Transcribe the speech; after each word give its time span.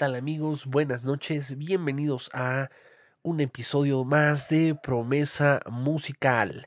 tal 0.00 0.14
amigos? 0.14 0.64
Buenas 0.64 1.04
noches, 1.04 1.58
bienvenidos 1.58 2.30
a 2.32 2.70
un 3.22 3.38
episodio 3.42 4.02
más 4.02 4.48
de 4.48 4.74
Promesa 4.74 5.60
Musical. 5.68 6.66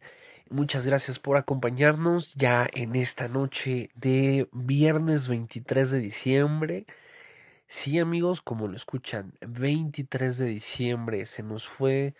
Muchas 0.51 0.85
gracias 0.85 1.17
por 1.17 1.35
acompañarnos 1.37 2.35
ya 2.35 2.69
en 2.71 2.95
esta 2.95 3.27
noche 3.27 3.89
de 3.95 4.47
viernes 4.51 5.27
23 5.27 5.89
de 5.89 5.99
diciembre. 5.99 6.85
Sí 7.65 7.97
amigos, 7.97 8.43
como 8.43 8.67
lo 8.67 8.75
escuchan, 8.75 9.33
23 9.41 10.37
de 10.37 10.45
diciembre 10.45 11.25
se 11.25 11.41
nos 11.41 11.67
fue 11.67 12.13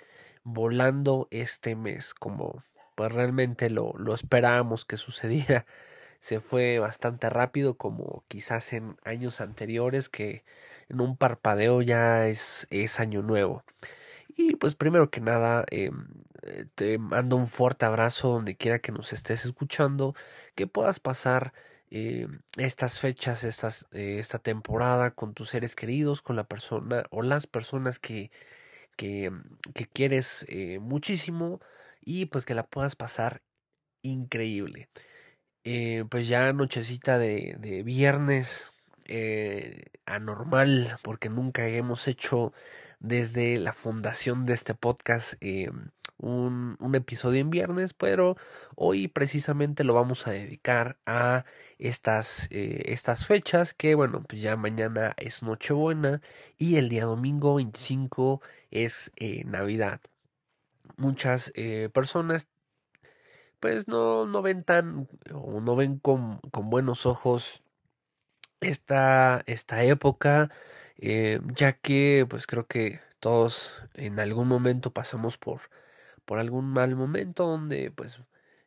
volando 0.43 1.27
este 1.29 1.75
mes, 1.75 2.15
como 2.15 2.63
pues 2.95 3.11
realmente 3.11 3.69
lo, 3.69 3.93
lo 3.99 4.15
esperábamos 4.15 4.83
que 4.83 4.97
sucediera 4.97 5.67
se 6.23 6.39
fue 6.39 6.79
bastante 6.79 7.29
rápido 7.29 7.75
como 7.75 8.23
quizás 8.29 8.71
en 8.71 8.95
años 9.03 9.41
anteriores 9.41 10.07
que 10.07 10.45
en 10.93 11.01
un 11.01 11.17
parpadeo 11.17 11.81
ya 11.81 12.27
es, 12.27 12.67
es 12.69 12.99
año 12.99 13.21
nuevo. 13.21 13.63
Y 14.35 14.55
pues 14.55 14.75
primero 14.75 15.09
que 15.11 15.21
nada, 15.21 15.65
eh, 15.71 15.91
te 16.75 16.97
mando 16.97 17.35
un 17.37 17.47
fuerte 17.47 17.85
abrazo 17.85 18.29
donde 18.29 18.55
quiera 18.57 18.79
que 18.79 18.91
nos 18.91 19.13
estés 19.13 19.45
escuchando, 19.45 20.15
que 20.55 20.67
puedas 20.67 20.99
pasar 20.99 21.53
eh, 21.91 22.27
estas 22.57 22.99
fechas, 22.99 23.43
eh, 23.91 24.17
esta 24.19 24.39
temporada 24.39 25.11
con 25.11 25.33
tus 25.33 25.49
seres 25.49 25.75
queridos, 25.75 26.21
con 26.21 26.35
la 26.35 26.45
persona 26.45 27.05
o 27.11 27.21
las 27.21 27.47
personas 27.47 27.99
que, 27.99 28.31
que, 28.97 29.31
que 29.75 29.85
quieres 29.87 30.47
muchísimo 30.81 31.61
y 32.01 32.25
pues 32.27 32.45
que 32.45 32.55
la 32.55 32.65
puedas 32.67 32.95
pasar 32.95 33.41
increíble. 34.03 34.89
Eh, 35.65 36.03
pues 36.09 36.27
ya 36.27 36.51
nochecita 36.53 37.17
de, 37.17 37.55
de 37.59 37.83
viernes 37.83 38.72
eh, 39.15 39.91
anormal, 40.07 40.97
porque 41.03 41.29
nunca 41.29 41.67
hemos 41.67 42.07
hecho 42.07 42.51
desde 42.99 43.59
la 43.59 43.71
fundación 43.71 44.47
de 44.47 44.53
este 44.53 44.73
podcast 44.73 45.35
eh, 45.41 45.69
un, 46.17 46.77
un, 46.79 46.95
episodio 46.95 47.41
en 47.41 47.51
viernes, 47.51 47.93
pero 47.93 48.37
hoy 48.75 49.07
precisamente 49.07 49.83
lo 49.83 49.93
vamos 49.93 50.25
a 50.25 50.31
dedicar 50.31 50.97
a 51.05 51.45
estas, 51.77 52.47
estas 52.51 53.27
fechas, 53.27 53.75
que 53.75 53.93
bueno, 53.93 54.23
pues 54.27 54.41
ya 54.41 54.55
mañana 54.55 55.13
es 55.17 55.43
Nochebuena 55.43 56.21
y 56.57 56.77
el 56.77 56.89
día 56.89 57.05
domingo 57.05 57.55
25 57.55 58.41
es 58.71 59.11
Navidad. 59.45 60.01
Muchas 60.97 61.53
personas 61.93 62.47
pues 63.59 63.87
no, 63.87 64.25
no 64.25 64.41
ven 64.41 64.63
tan 64.63 65.07
o 65.33 65.61
no 65.61 65.75
ven 65.75 65.97
con, 65.99 66.39
con 66.51 66.69
buenos 66.69 67.05
ojos 67.05 67.62
esta, 68.63 69.43
esta 69.45 69.83
época, 69.83 70.49
eh, 70.97 71.39
ya 71.55 71.73
que 71.73 72.25
pues 72.29 72.47
creo 72.47 72.67
que 72.67 72.99
todos 73.19 73.81
en 73.93 74.19
algún 74.19 74.47
momento 74.47 74.91
pasamos 74.93 75.37
por, 75.37 75.61
por 76.25 76.39
algún 76.39 76.65
mal 76.65 76.95
momento 76.95 77.45
donde 77.47 77.91
pues 77.91 78.21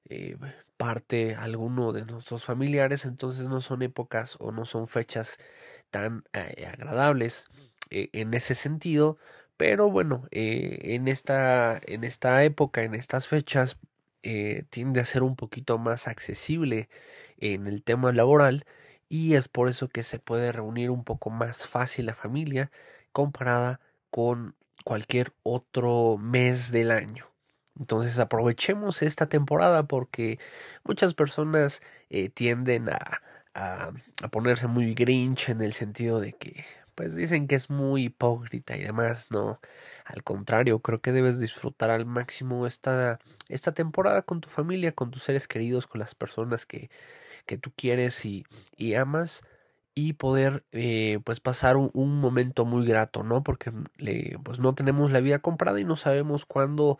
eh, 0.08 0.36
parte 0.76 1.34
alguno 1.34 1.92
de 1.92 2.04
nuestros 2.04 2.44
familiares, 2.44 3.04
entonces 3.04 3.48
no 3.48 3.60
son 3.60 3.82
épocas 3.82 4.36
o 4.40 4.52
no 4.52 4.64
son 4.64 4.88
fechas 4.88 5.38
tan 5.90 6.24
eh, 6.32 6.66
agradables 6.66 7.48
en 7.90 8.34
ese 8.34 8.56
sentido, 8.56 9.16
pero 9.56 9.90
bueno, 9.90 10.26
en, 10.32 11.06
esta, 11.06 11.80
en 11.86 12.02
esta 12.02 12.42
época, 12.42 12.82
en 12.82 12.94
estas 12.96 13.28
fechas, 13.28 13.78
tiende 14.70 15.00
a 15.00 15.04
ser 15.04 15.22
un 15.22 15.36
poquito 15.36 15.78
más 15.78 16.08
accesible 16.08 16.88
en 17.38 17.68
el 17.68 17.84
tema 17.84 18.12
laboral 18.12 18.64
y 19.08 19.34
es 19.34 19.48
por 19.48 19.68
eso 19.68 19.88
que 19.88 20.02
se 20.02 20.18
puede 20.18 20.52
reunir 20.52 20.90
un 20.90 21.04
poco 21.04 21.30
más 21.30 21.66
fácil 21.66 22.06
la 22.06 22.14
familia 22.14 22.70
comparada 23.12 23.80
con 24.10 24.54
cualquier 24.84 25.32
otro 25.42 26.16
mes 26.18 26.70
del 26.72 26.90
año. 26.90 27.26
Entonces 27.78 28.18
aprovechemos 28.18 29.02
esta 29.02 29.28
temporada 29.28 29.84
porque 29.84 30.38
muchas 30.84 31.14
personas 31.14 31.82
eh, 32.10 32.30
tienden 32.30 32.88
a, 32.88 33.20
a, 33.54 33.92
a, 34.22 34.28
ponerse 34.28 34.66
muy 34.66 34.94
grinch 34.94 35.50
en 35.50 35.60
el 35.60 35.72
sentido 35.72 36.20
de 36.20 36.32
que 36.32 36.64
pues 36.94 37.14
dicen 37.14 37.46
que 37.46 37.54
es 37.54 37.68
muy 37.70 38.04
hipócrita 38.04 38.76
y 38.76 38.82
demás, 38.82 39.30
no. 39.30 39.60
Al 40.06 40.22
contrario, 40.24 40.80
creo 40.80 41.00
que 41.00 41.12
debes 41.12 41.38
disfrutar 41.38 41.90
al 41.90 42.06
máximo 42.06 42.66
esta, 42.66 43.18
esta 43.48 43.72
temporada 43.72 44.22
con 44.22 44.40
tu 44.40 44.48
familia, 44.48 44.92
con 44.92 45.10
tus 45.10 45.22
seres 45.22 45.46
queridos, 45.46 45.86
con 45.86 45.98
las 46.00 46.14
personas 46.14 46.64
que, 46.64 46.90
que 47.46 47.58
tú 47.58 47.72
quieres 47.74 48.24
y, 48.24 48.44
y 48.76 48.94
amas 48.94 49.42
y 49.94 50.12
poder 50.12 50.64
eh, 50.72 51.20
pues 51.24 51.40
pasar 51.40 51.76
un, 51.78 52.20
momento 52.20 52.66
muy 52.66 52.86
grato, 52.86 53.22
¿no? 53.22 53.42
Porque 53.42 53.72
le, 53.96 54.38
pues 54.44 54.60
no 54.60 54.74
tenemos 54.74 55.10
la 55.10 55.20
vida 55.20 55.38
comprada 55.38 55.80
y 55.80 55.84
no 55.84 55.96
sabemos 55.96 56.44
cuándo 56.44 56.98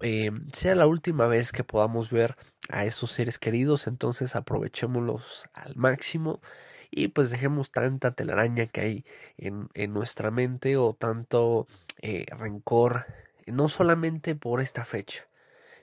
eh, 0.00 0.30
sea 0.52 0.74
la 0.74 0.86
última 0.86 1.26
vez 1.26 1.52
que 1.52 1.64
podamos 1.64 2.10
ver 2.10 2.36
a 2.68 2.84
esos 2.84 3.10
seres 3.10 3.38
queridos, 3.38 3.86
entonces 3.86 4.36
aprovechémoslos 4.36 5.48
al 5.54 5.74
máximo 5.76 6.42
y 6.90 7.08
pues 7.08 7.30
dejemos 7.30 7.70
tanta 7.70 8.12
telaraña 8.12 8.66
que 8.66 8.80
hay 8.82 9.04
en, 9.38 9.70
en 9.72 9.94
nuestra 9.94 10.30
mente 10.30 10.76
o 10.76 10.92
tanto 10.92 11.66
eh, 12.02 12.26
rencor, 12.28 13.06
no 13.46 13.68
solamente 13.68 14.34
por 14.34 14.60
esta 14.60 14.84
fecha, 14.84 15.26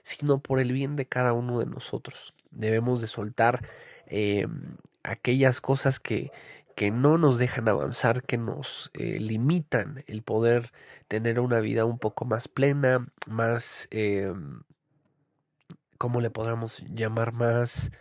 sino 0.02 0.40
por 0.40 0.60
el 0.60 0.70
bien 0.70 0.94
de 0.94 1.06
cada 1.06 1.32
uno 1.32 1.58
de 1.58 1.66
nosotros. 1.66 2.34
Debemos 2.52 3.00
de 3.00 3.08
soltar 3.08 3.64
eh, 4.06 4.46
aquellas 5.02 5.60
cosas 5.60 6.00
que, 6.00 6.30
que 6.74 6.90
no 6.90 7.18
nos 7.18 7.38
dejan 7.38 7.68
avanzar, 7.68 8.22
que 8.22 8.38
nos 8.38 8.90
eh, 8.94 9.18
limitan 9.20 10.04
el 10.06 10.22
poder 10.22 10.72
tener 11.08 11.40
una 11.40 11.60
vida 11.60 11.84
un 11.84 11.98
poco 11.98 12.24
más 12.24 12.48
plena, 12.48 13.06
más, 13.26 13.88
eh, 13.90 14.32
¿cómo 15.98 16.20
le 16.20 16.30
podríamos 16.30 16.84
llamar? 16.86 17.32
Más 17.32 17.92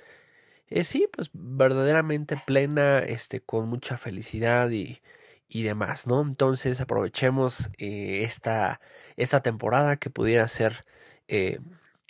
eh, 0.69 0.83
sí, 0.83 1.07
pues 1.11 1.29
verdaderamente 1.33 2.37
plena, 2.45 2.99
este, 2.99 3.41
con 3.41 3.67
mucha 3.69 3.97
felicidad 3.97 4.69
y, 4.71 5.01
y 5.49 5.63
demás, 5.63 6.07
¿no? 6.07 6.21
Entonces 6.21 6.81
aprovechemos 6.81 7.69
esta, 7.77 8.81
esta 9.17 9.41
temporada 9.41 9.97
que 9.97 10.09
pudiera 10.09 10.47
ser, 10.47 10.85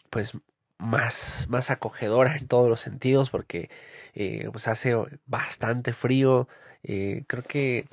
pues, 0.10 0.34
más, 0.82 1.48
más 1.50 1.72
acogedora 1.72 2.36
en 2.38 2.48
todos 2.48 2.70
los 2.70 2.82
sentidos, 2.82 3.30
porque 3.30 3.70
eh, 4.16 4.50
pues 4.52 4.68
hace 4.68 4.96
bastante 5.28 5.94
frío, 5.94 6.48
eh, 6.84 7.24
creo 7.28 7.44
que 7.44 7.88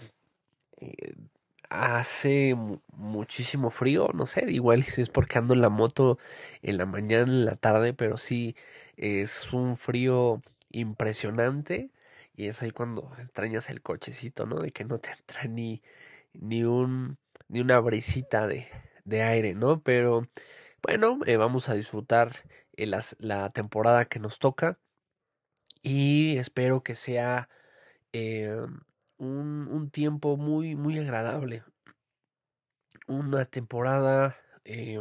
eh, 0.78 1.14
hace 1.70 2.56
muchísimo 2.94 3.70
frío, 3.70 4.10
no 4.14 4.26
sé, 4.26 4.50
igual 4.50 4.84
si 4.84 5.02
es 5.02 5.10
porque 5.10 5.38
ando 5.38 5.54
en 5.54 5.62
la 5.62 5.68
moto 5.70 6.18
en 6.62 6.78
la 6.78 6.86
mañana, 6.86 7.24
en 7.32 7.44
la 7.46 7.56
tarde, 7.56 7.94
pero 7.94 8.18
sí 8.18 8.56
es 8.96 9.52
un 9.52 9.76
frío 9.76 10.42
impresionante 10.70 11.90
y 12.36 12.46
es 12.48 12.62
ahí 12.62 12.70
cuando 12.72 13.12
extrañas 13.20 13.70
el 13.70 13.82
cochecito, 13.82 14.46
¿no? 14.46 14.60
De 14.60 14.72
que 14.72 14.84
no 14.84 14.98
te 14.98 15.10
entra 15.12 15.44
ni, 15.44 15.82
ni 16.34 16.64
un 16.64 17.18
ni 17.48 17.60
una 17.60 17.80
brisita 17.80 18.46
de, 18.46 18.68
de 19.04 19.22
aire, 19.22 19.54
¿no? 19.54 19.82
Pero 19.82 20.28
bueno, 20.82 21.18
vamos 21.38 21.68
a 21.68 21.74
disfrutar 21.74 22.32
eh, 22.78 22.86
la 23.18 23.50
temporada 23.50 24.06
que 24.06 24.18
nos 24.18 24.38
toca 24.38 24.78
y 25.82 26.36
espero 26.38 26.82
que 26.82 26.94
sea 26.94 27.48
eh, 28.12 28.54
un, 29.18 29.68
un, 29.70 29.90
tiempo 29.90 30.36
muy, 30.36 30.74
muy 30.74 30.98
agradable. 30.98 31.64
Una 33.06 33.44
temporada 33.44 34.36
eh, 34.64 35.00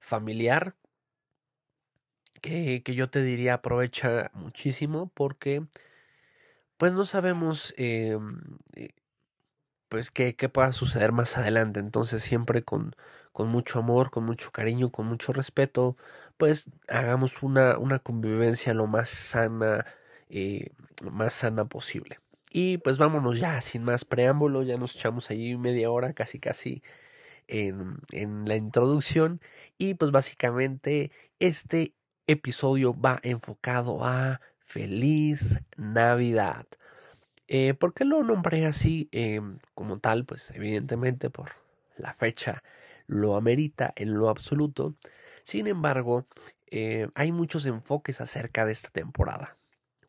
familiar 0.00 0.74
que, 2.40 2.82
que, 2.82 2.94
yo 2.94 3.10
te 3.10 3.22
diría 3.22 3.54
aprovecha 3.54 4.30
muchísimo 4.34 5.10
porque 5.14 5.66
pues 6.76 6.92
no 6.92 7.04
sabemos 7.04 7.74
eh, 7.76 8.16
pues 9.88 10.10
qué, 10.10 10.36
qué 10.36 10.48
pueda 10.48 10.72
suceder 10.72 11.12
más 11.12 11.36
adelante 11.36 11.80
entonces 11.80 12.22
siempre 12.22 12.62
con, 12.62 12.94
con 13.32 13.48
mucho 13.48 13.80
amor 13.80 14.10
con 14.10 14.24
mucho 14.24 14.52
cariño 14.52 14.90
con 14.92 15.06
mucho 15.06 15.32
respeto 15.32 15.96
pues 16.38 16.70
hagamos 16.88 17.42
una, 17.42 17.78
una 17.78 17.98
convivencia 17.98 18.74
lo 18.74 18.86
más 18.86 19.10
sana 19.10 19.86
eh, 20.30 20.70
más 21.10 21.34
sana 21.34 21.66
posible 21.66 22.20
y 22.50 22.78
pues 22.78 22.98
vámonos 22.98 23.40
ya 23.40 23.60
sin 23.60 23.84
más 23.84 24.04
preámbulos 24.04 24.66
ya 24.66 24.76
nos 24.76 24.96
echamos 24.96 25.30
allí 25.30 25.56
media 25.56 25.90
hora 25.90 26.14
casi 26.14 26.38
casi 26.38 26.82
en, 27.48 27.98
en 28.12 28.46
la 28.46 28.56
introducción 28.56 29.40
y 29.78 29.94
pues 29.94 30.10
básicamente 30.10 31.10
este 31.40 31.94
episodio 32.26 32.94
va 32.98 33.18
enfocado 33.22 34.04
a 34.04 34.40
Feliz 34.58 35.60
Navidad. 35.76 36.66
Eh, 37.48 37.72
¿Por 37.72 37.94
qué 37.94 38.04
lo 38.04 38.22
nombré 38.22 38.66
así 38.66 39.08
eh, 39.12 39.40
como 39.74 39.98
tal? 39.98 40.26
Pues 40.26 40.50
evidentemente 40.50 41.30
por 41.30 41.52
la 41.96 42.12
fecha 42.12 42.62
lo 43.06 43.36
amerita 43.36 43.92
en 43.96 44.14
lo 44.14 44.28
absoluto. 44.28 44.94
Sin 45.48 45.66
embargo, 45.66 46.26
eh, 46.66 47.08
hay 47.14 47.32
muchos 47.32 47.64
enfoques 47.64 48.20
acerca 48.20 48.66
de 48.66 48.72
esta 48.72 48.90
temporada. 48.90 49.56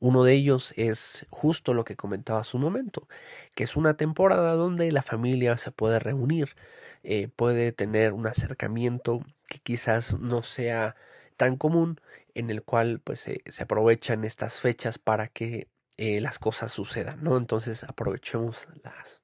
Uno 0.01 0.25
de 0.25 0.33
ellos 0.33 0.73
es 0.75 1.25
justo 1.29 1.73
lo 1.73 1.85
que 1.85 1.95
comentaba 1.95 2.41
hace 2.41 2.57
un 2.57 2.63
momento, 2.63 3.07
que 3.55 3.63
es 3.63 3.77
una 3.77 3.95
temporada 3.95 4.55
donde 4.55 4.91
la 4.91 5.01
familia 5.01 5.55
se 5.55 5.71
puede 5.71 5.97
reunir, 5.99 6.57
eh, 7.03 7.29
puede 7.33 7.71
tener 7.71 8.11
un 8.11 8.27
acercamiento 8.27 9.21
que 9.47 9.59
quizás 9.59 10.19
no 10.19 10.43
sea 10.43 10.97
tan 11.37 11.55
común, 11.55 12.01
en 12.33 12.49
el 12.49 12.61
cual 12.63 12.99
pues 13.01 13.21
se 13.21 13.63
aprovechan 13.63 14.25
estas 14.25 14.59
fechas 14.59 14.99
para 14.99 15.29
que 15.29 15.69
eh, 15.95 16.19
las 16.19 16.37
cosas 16.37 16.73
sucedan, 16.73 17.23
¿no? 17.23 17.37
Entonces 17.37 17.85
aprovechemos 17.85 18.67
las 18.83 19.21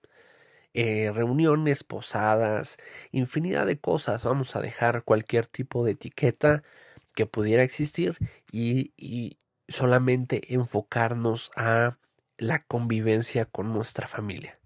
eh, 0.77 1.09
reuniones, 1.13 1.85
posadas, 1.85 2.77
infinidad 3.13 3.65
de 3.65 3.79
cosas. 3.79 4.25
Vamos 4.25 4.57
a 4.57 4.61
dejar 4.61 5.03
cualquier 5.03 5.47
tipo 5.47 5.85
de 5.85 5.93
etiqueta 5.93 6.63
que 7.15 7.25
pudiera 7.25 7.63
existir 7.63 8.17
y, 8.51 9.37
solamente 9.69 10.53
enfocarnos 10.53 11.51
a 11.55 11.97
la 12.37 12.59
convivencia 12.59 13.45
con 13.45 13.73
nuestra 13.73 14.07
familia. 14.07 14.59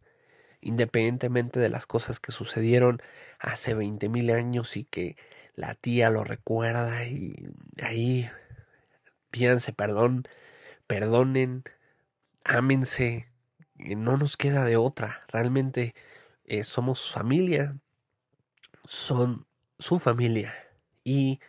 Independientemente 0.61 1.59
de 1.59 1.69
las 1.69 1.85
cosas 1.85 2.19
que 2.19 2.31
sucedieron 2.31 3.01
hace 3.39 3.75
veinte 3.75 4.09
mil 4.09 4.31
años 4.31 4.77
y 4.77 4.85
que 4.85 5.15
la 5.55 5.75
tía 5.75 6.09
lo 6.09 6.23
recuerda 6.23 7.05
y 7.05 7.35
ahí 7.83 8.29
pídanse 9.31 9.73
perdón, 9.73 10.27
perdonen, 10.87 11.63
ámense, 12.43 13.28
no 13.79 14.17
nos 14.17 14.37
queda 14.37 14.65
de 14.65 14.77
otra, 14.77 15.21
realmente 15.29 15.95
eh, 16.45 16.63
somos 16.63 17.11
familia, 17.11 17.77
son 18.85 19.47
su 19.77 19.99
familia 19.99 20.53
y 21.03 21.39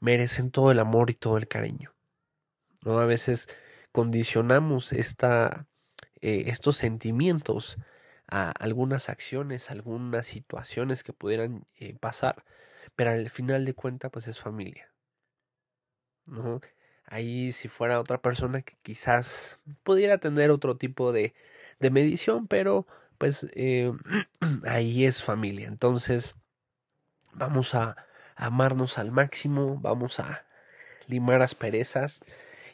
merecen 0.00 0.50
todo 0.50 0.70
el 0.70 0.78
amor 0.78 1.10
y 1.10 1.14
todo 1.14 1.38
el 1.38 1.48
cariño. 1.48 1.94
¿no? 2.82 2.98
A 2.98 3.06
veces 3.06 3.48
condicionamos 3.92 4.92
esta, 4.92 5.66
eh, 6.20 6.44
estos 6.46 6.76
sentimientos 6.76 7.78
a 8.28 8.50
algunas 8.50 9.08
acciones, 9.08 9.70
algunas 9.70 10.26
situaciones 10.26 11.04
que 11.04 11.12
pudieran 11.12 11.66
eh, 11.78 11.94
pasar, 11.98 12.44
pero 12.96 13.10
al 13.10 13.30
final 13.30 13.64
de 13.64 13.74
cuentas 13.74 14.10
pues 14.10 14.28
es 14.28 14.40
familia. 14.40 14.90
¿no? 16.26 16.60
Ahí 17.06 17.52
si 17.52 17.68
fuera 17.68 18.00
otra 18.00 18.20
persona 18.20 18.62
que 18.62 18.76
quizás 18.82 19.60
pudiera 19.82 20.18
tener 20.18 20.50
otro 20.50 20.76
tipo 20.76 21.12
de, 21.12 21.34
de 21.82 21.90
medición, 21.90 22.46
pero 22.46 22.86
pues 23.18 23.46
eh, 23.54 23.92
ahí 24.66 25.04
es 25.04 25.22
familia. 25.22 25.68
Entonces 25.68 26.36
vamos 27.34 27.74
a 27.74 27.96
amarnos 28.36 28.98
al 28.98 29.12
máximo, 29.12 29.78
vamos 29.80 30.18
a 30.20 30.46
limar 31.06 31.42
asperezas 31.42 32.22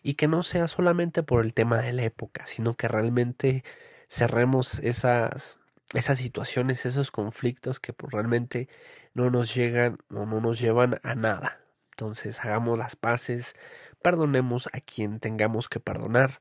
y 0.02 0.14
que 0.14 0.28
no 0.28 0.42
sea 0.42 0.68
solamente 0.68 1.22
por 1.22 1.44
el 1.44 1.54
tema 1.54 1.82
de 1.82 1.92
la 1.92 2.04
época, 2.04 2.46
sino 2.46 2.76
que 2.76 2.88
realmente 2.88 3.64
cerremos 4.08 4.78
esas, 4.78 5.58
esas 5.92 6.18
situaciones, 6.18 6.86
esos 6.86 7.10
conflictos 7.10 7.80
que 7.80 7.92
pues, 7.92 8.12
realmente 8.12 8.68
no 9.14 9.30
nos 9.30 9.54
llegan 9.54 9.98
o 10.10 10.26
no 10.26 10.40
nos 10.40 10.60
llevan 10.60 11.00
a 11.02 11.14
nada. 11.14 11.60
Entonces 11.90 12.44
hagamos 12.44 12.78
las 12.78 12.94
paces, 12.94 13.56
perdonemos 14.02 14.68
a 14.72 14.80
quien 14.80 15.18
tengamos 15.18 15.68
que 15.68 15.80
perdonar 15.80 16.40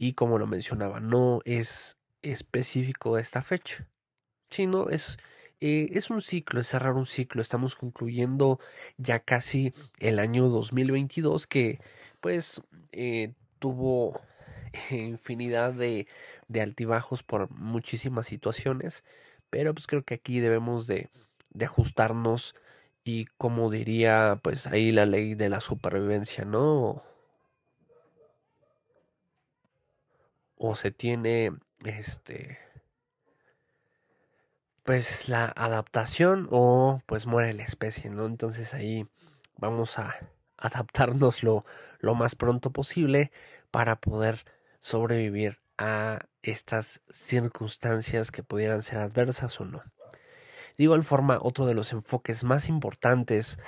y 0.00 0.14
como 0.14 0.38
lo 0.38 0.46
mencionaba, 0.46 0.98
no 0.98 1.40
es 1.44 1.98
específico 2.22 3.18
esta 3.18 3.42
fecha, 3.42 3.86
sino 4.48 4.88
es, 4.88 5.18
eh, 5.60 5.90
es 5.92 6.08
un 6.08 6.22
ciclo, 6.22 6.60
es 6.62 6.68
cerrar 6.68 6.94
un 6.94 7.04
ciclo, 7.04 7.42
estamos 7.42 7.76
concluyendo 7.76 8.58
ya 8.96 9.18
casi 9.18 9.74
el 9.98 10.18
año 10.18 10.48
2022 10.48 11.46
que 11.46 11.80
pues 12.22 12.62
eh, 12.92 13.34
tuvo 13.58 14.18
infinidad 14.90 15.74
de, 15.74 16.06
de 16.48 16.62
altibajos 16.62 17.22
por 17.22 17.50
muchísimas 17.50 18.26
situaciones, 18.26 19.04
pero 19.50 19.74
pues 19.74 19.86
creo 19.86 20.02
que 20.02 20.14
aquí 20.14 20.40
debemos 20.40 20.86
de, 20.86 21.10
de 21.50 21.66
ajustarnos 21.66 22.54
y 23.04 23.26
como 23.36 23.70
diría 23.70 24.40
pues 24.42 24.66
ahí 24.66 24.92
la 24.92 25.04
ley 25.04 25.34
de 25.34 25.50
la 25.50 25.60
supervivencia, 25.60 26.46
¿no? 26.46 27.02
O 30.62 30.74
se 30.74 30.90
tiene 30.90 31.52
este 31.86 32.58
pues 34.82 35.30
la 35.30 35.46
adaptación 35.56 36.48
o 36.50 37.00
pues 37.06 37.26
muere 37.26 37.54
la 37.54 37.64
especie, 37.64 38.10
¿no? 38.10 38.26
Entonces 38.26 38.74
ahí 38.74 39.06
vamos 39.56 39.98
a 39.98 40.14
adaptarnos 40.58 41.42
lo, 41.42 41.64
lo 42.00 42.14
más 42.14 42.34
pronto 42.34 42.72
posible 42.72 43.32
para 43.70 43.96
poder 43.96 44.44
sobrevivir 44.80 45.60
a 45.78 46.26
estas 46.42 47.00
circunstancias 47.08 48.30
que 48.30 48.42
pudieran 48.42 48.82
ser 48.82 48.98
adversas 48.98 49.58
o 49.60 49.64
no. 49.64 49.82
De 50.76 50.84
igual 50.84 51.02
forma, 51.02 51.38
otro 51.40 51.64
de 51.64 51.74
los 51.74 51.92
enfoques 51.92 52.44
más 52.44 52.68
importantes 52.68 53.58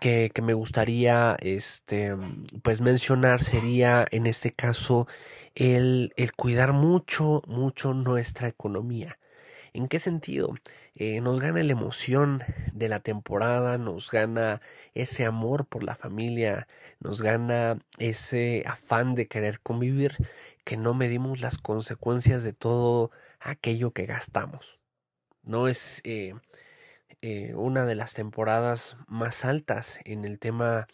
que, 0.00 0.30
que, 0.34 0.42
me 0.42 0.54
gustaría 0.54 1.36
este, 1.40 2.14
pues 2.62 2.80
mencionar 2.80 3.44
sería 3.44 4.06
en 4.10 4.26
este 4.26 4.52
caso 4.52 5.06
el, 5.54 6.12
el 6.16 6.32
cuidar 6.32 6.72
mucho, 6.72 7.42
mucho 7.46 7.94
nuestra 7.94 8.48
economía. 8.48 9.18
¿En 9.72 9.88
qué 9.88 9.98
sentido? 9.98 10.54
Eh, 10.94 11.20
nos 11.20 11.38
gana 11.38 11.62
la 11.62 11.72
emoción 11.72 12.42
de 12.72 12.88
la 12.88 13.00
temporada, 13.00 13.78
nos 13.78 14.10
gana 14.10 14.60
ese 14.94 15.24
amor 15.24 15.66
por 15.66 15.84
la 15.84 15.94
familia, 15.94 16.66
nos 16.98 17.22
gana 17.22 17.78
ese 17.98 18.64
afán 18.66 19.14
de 19.14 19.28
querer 19.28 19.60
convivir, 19.60 20.16
que 20.64 20.76
no 20.76 20.94
medimos 20.94 21.40
las 21.40 21.58
consecuencias 21.58 22.42
de 22.42 22.52
todo 22.52 23.12
aquello 23.38 23.92
que 23.92 24.06
gastamos. 24.06 24.80
No 25.44 25.68
es 25.68 26.00
eh, 26.04 26.34
eh, 27.22 27.54
una 27.54 27.84
de 27.84 27.94
las 27.94 28.14
temporadas 28.14 28.96
más 29.06 29.44
altas 29.44 30.00
en 30.04 30.24
el 30.24 30.38
tema 30.38 30.86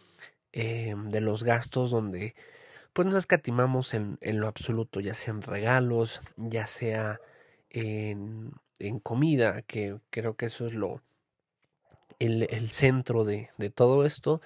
eh, 0.53 0.95
de 0.97 1.21
los 1.21 1.45
gastos 1.45 1.91
donde 1.91 2.35
pues 2.93 3.09
no 3.09 3.19
escatimamos 3.19 3.93
en, 3.93 4.19
en, 4.21 4.41
lo 4.41 4.47
absoluto, 4.47 5.01
ya 5.01 5.15
sea 5.15 5.35
en 5.35 5.43
regalos, 5.43 6.23
ya 6.37 6.67
sea 6.67 7.21
en, 7.71 8.53
en 8.79 9.01
comida, 9.01 9.63
que 9.63 9.99
creo 10.11 10.37
que 10.37 10.47
eso 10.47 10.67
es 10.67 10.75
lo 10.75 11.03
el, 12.21 12.47
el 12.51 12.71
centro 12.71 13.25
de, 13.25 13.51
de 13.59 13.71
todo 13.71 14.05
esto, 14.05 14.41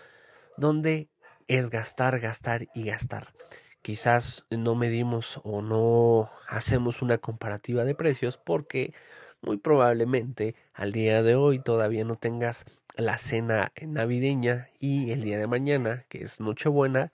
donde 0.57 1.09
es 1.47 1.71
gastar, 1.71 2.21
gastar 2.21 2.69
y 2.75 2.85
gastar. 2.85 3.35
Quizás 3.83 4.47
no 4.51 4.75
medimos 4.75 5.41
o 5.45 5.63
no 5.63 6.31
hacemos 6.49 7.03
una 7.03 7.19
comparativa 7.19 7.85
de 7.85 7.95
precios 7.95 8.37
porque 8.37 8.93
muy 9.43 9.57
probablemente 9.57 10.55
al 10.75 10.93
día 10.93 11.23
de 11.23 11.35
hoy 11.35 11.59
todavía 11.59 12.05
no 12.05 12.17
tengas 12.17 12.65
la 12.97 13.17
cena 13.19 13.73
navideña 13.81 14.69
y 14.81 15.13
el 15.13 15.23
día 15.23 15.39
de 15.39 15.47
mañana, 15.47 16.05
que 16.09 16.23
es 16.23 16.41
Nochebuena, 16.41 17.13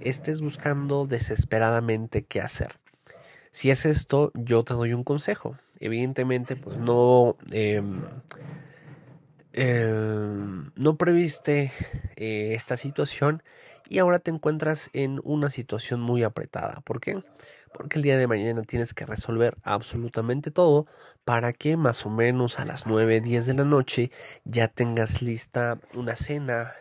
estés 0.00 0.40
buscando 0.40 1.06
desesperadamente 1.06 2.24
qué 2.24 2.40
hacer. 2.40 2.72
Si 3.52 3.70
es 3.70 3.86
esto, 3.86 4.32
yo 4.34 4.64
te 4.64 4.74
doy 4.74 4.92
un 4.92 5.04
consejo. 5.04 5.56
Evidentemente, 5.78 6.56
pues 6.56 6.76
no, 6.76 7.36
eh, 7.52 7.82
eh, 9.52 9.92
no 10.76 10.96
previste 10.96 11.72
eh, 12.16 12.52
esta 12.54 12.76
situación 12.76 13.42
y 13.90 13.98
ahora 13.98 14.18
te 14.18 14.30
encuentras 14.30 14.88
en 14.94 15.20
una 15.24 15.50
situación 15.50 16.00
muy 16.00 16.22
apretada. 16.22 16.80
¿Por 16.80 17.00
qué? 17.00 17.22
porque 17.72 17.98
el 17.98 18.02
día 18.02 18.16
de 18.16 18.26
mañana 18.26 18.62
tienes 18.62 18.94
que 18.94 19.06
resolver 19.06 19.56
absolutamente 19.62 20.50
todo 20.50 20.86
para 21.24 21.52
que 21.52 21.76
más 21.76 22.04
o 22.06 22.10
menos 22.10 22.58
a 22.58 22.64
las 22.64 22.86
9, 22.86 23.20
10 23.20 23.46
de 23.46 23.54
la 23.54 23.64
noche 23.64 24.10
ya 24.44 24.68
tengas 24.68 25.22
lista 25.22 25.78
una 25.94 26.16
cena 26.16 26.74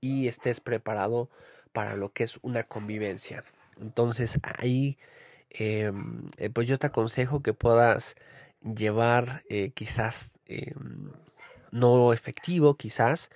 y 0.00 0.28
estés 0.28 0.60
preparado 0.60 1.30
para 1.72 1.96
lo 1.96 2.12
que 2.12 2.24
es 2.24 2.38
una 2.42 2.62
convivencia. 2.62 3.44
Entonces 3.80 4.38
ahí 4.42 4.98
em, 5.50 6.30
eh, 6.36 6.50
pues 6.50 6.68
yo 6.68 6.78
te 6.78 6.88
aconsejo 6.88 7.42
que 7.42 7.54
puedas 7.54 8.16
llevar 8.62 9.42
eh, 9.48 9.70
quizás 9.74 10.32
em, 10.46 11.12
no 11.70 12.12
efectivo, 12.12 12.76
quizás 12.76 13.30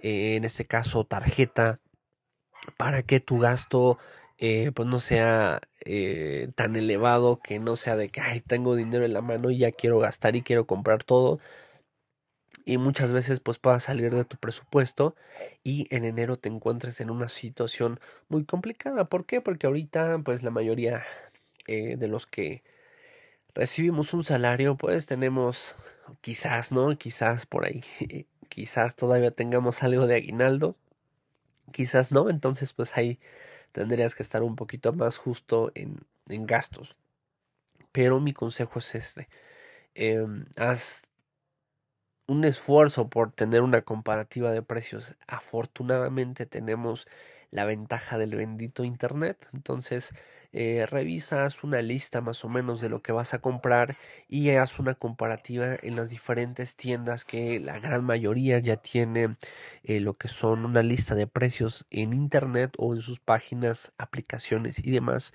eh, 0.00 0.36
en 0.36 0.44
este 0.44 0.66
caso 0.66 1.04
tarjeta 1.04 1.80
para 2.76 3.02
que 3.02 3.20
tu 3.20 3.38
gasto 3.38 3.98
eh, 4.38 4.72
pues 4.74 4.88
no 4.88 5.00
sea 5.00 5.60
eh, 5.84 6.50
tan 6.54 6.76
elevado, 6.76 7.40
que 7.42 7.58
no 7.58 7.76
sea 7.76 7.96
de 7.96 8.08
que 8.10 8.20
ay, 8.20 8.40
tengo 8.40 8.76
dinero 8.76 9.04
en 9.04 9.14
la 9.14 9.22
mano 9.22 9.50
y 9.50 9.58
ya 9.58 9.72
quiero 9.72 9.98
gastar 9.98 10.36
y 10.36 10.42
quiero 10.42 10.66
comprar 10.66 11.04
todo. 11.04 11.40
Y 12.64 12.78
muchas 12.78 13.12
veces 13.12 13.40
pues 13.40 13.58
puedas 13.58 13.84
salir 13.84 14.12
de 14.14 14.24
tu 14.24 14.36
presupuesto 14.38 15.14
y 15.62 15.86
en 15.94 16.04
enero 16.04 16.36
te 16.36 16.48
encuentres 16.48 17.00
en 17.00 17.10
una 17.10 17.28
situación 17.28 18.00
muy 18.28 18.44
complicada. 18.44 19.04
¿Por 19.04 19.24
qué? 19.24 19.40
Porque 19.40 19.66
ahorita 19.68 20.18
pues 20.24 20.42
la 20.42 20.50
mayoría 20.50 21.02
eh, 21.66 21.96
de 21.96 22.08
los 22.08 22.26
que 22.26 22.62
recibimos 23.54 24.14
un 24.14 24.24
salario 24.24 24.76
pues 24.76 25.06
tenemos 25.06 25.76
quizás, 26.20 26.72
¿no? 26.72 26.96
Quizás 26.98 27.46
por 27.46 27.66
ahí, 27.66 27.82
quizás 28.48 28.96
todavía 28.96 29.30
tengamos 29.30 29.82
algo 29.82 30.06
de 30.06 30.16
aguinaldo, 30.16 30.76
quizás 31.72 32.12
no. 32.12 32.30
Entonces 32.30 32.72
pues 32.72 32.96
ahí 32.96 33.20
tendrías 33.72 34.14
que 34.14 34.22
estar 34.22 34.42
un 34.42 34.56
poquito 34.56 34.92
más 34.92 35.18
justo 35.18 35.72
en, 35.74 36.00
en 36.28 36.46
gastos. 36.46 36.96
Pero 37.92 38.20
mi 38.20 38.32
consejo 38.32 38.78
es 38.78 38.94
este. 38.94 39.28
Em, 39.94 40.46
haz 40.56 41.08
un 42.26 42.44
esfuerzo 42.44 43.08
por 43.08 43.32
tener 43.32 43.62
una 43.62 43.82
comparativa 43.82 44.50
de 44.52 44.62
precios. 44.62 45.16
Afortunadamente 45.26 46.46
tenemos 46.46 47.06
la 47.50 47.64
ventaja 47.64 48.18
del 48.18 48.34
bendito 48.34 48.84
Internet. 48.84 49.48
Entonces, 49.52 50.12
eh, 50.58 50.86
revisas 50.86 51.64
una 51.64 51.82
lista 51.82 52.22
más 52.22 52.42
o 52.44 52.48
menos 52.48 52.80
de 52.80 52.88
lo 52.88 53.02
que 53.02 53.12
vas 53.12 53.34
a 53.34 53.40
comprar 53.40 53.98
y 54.26 54.48
haz 54.50 54.78
una 54.78 54.94
comparativa 54.94 55.76
en 55.82 55.96
las 55.96 56.08
diferentes 56.08 56.76
tiendas 56.76 57.26
que 57.26 57.60
la 57.60 57.78
gran 57.78 58.04
mayoría 58.04 58.58
ya 58.58 58.76
tiene 58.78 59.36
eh, 59.84 60.00
lo 60.00 60.14
que 60.14 60.28
son 60.28 60.64
una 60.64 60.82
lista 60.82 61.14
de 61.14 61.26
precios 61.26 61.86
en 61.90 62.14
Internet 62.14 62.72
o 62.78 62.94
en 62.94 63.02
sus 63.02 63.20
páginas, 63.20 63.92
aplicaciones 63.98 64.78
y 64.78 64.90
demás 64.90 65.34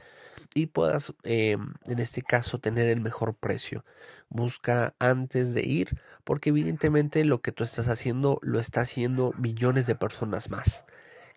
y 0.56 0.66
puedas 0.68 1.14
eh, 1.24 1.58
en 1.86 2.00
este 2.00 2.24
caso 2.24 2.60
tener 2.60 2.88
el 2.88 3.02
mejor 3.02 3.36
precio. 3.36 3.86
Busca 4.30 4.96
antes 4.98 5.54
de 5.54 5.62
ir 5.62 6.00
porque 6.24 6.50
evidentemente 6.50 7.24
lo 7.26 7.42
que 7.42 7.52
tú 7.52 7.64
estás 7.64 7.88
haciendo 7.90 8.40
lo 8.42 8.60
está 8.60 8.82
haciendo 8.82 9.34
millones 9.38 9.86
de 9.86 9.96
personas 9.96 10.50
más 10.50 10.86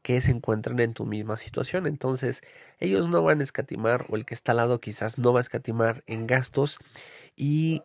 que 0.04 0.20
se 0.20 0.32
encuentran 0.32 0.78
en 0.80 0.92
tu 0.92 1.06
misma 1.06 1.38
situación. 1.38 1.87
Entonces, 1.87 2.42
ellos 2.78 3.08
no 3.08 3.23
van 3.23 3.40
a 3.40 3.42
escatimar 3.42 4.04
o 4.11 4.16
el 4.16 4.26
que 4.26 4.34
está 4.34 4.52
al 4.52 4.58
lado 4.58 4.78
quizás 4.78 5.18
no 5.18 5.32
va 5.32 5.40
a 5.40 5.40
escatimar 5.40 6.04
en 6.06 6.26
gastos 6.26 6.78
y 7.37 7.82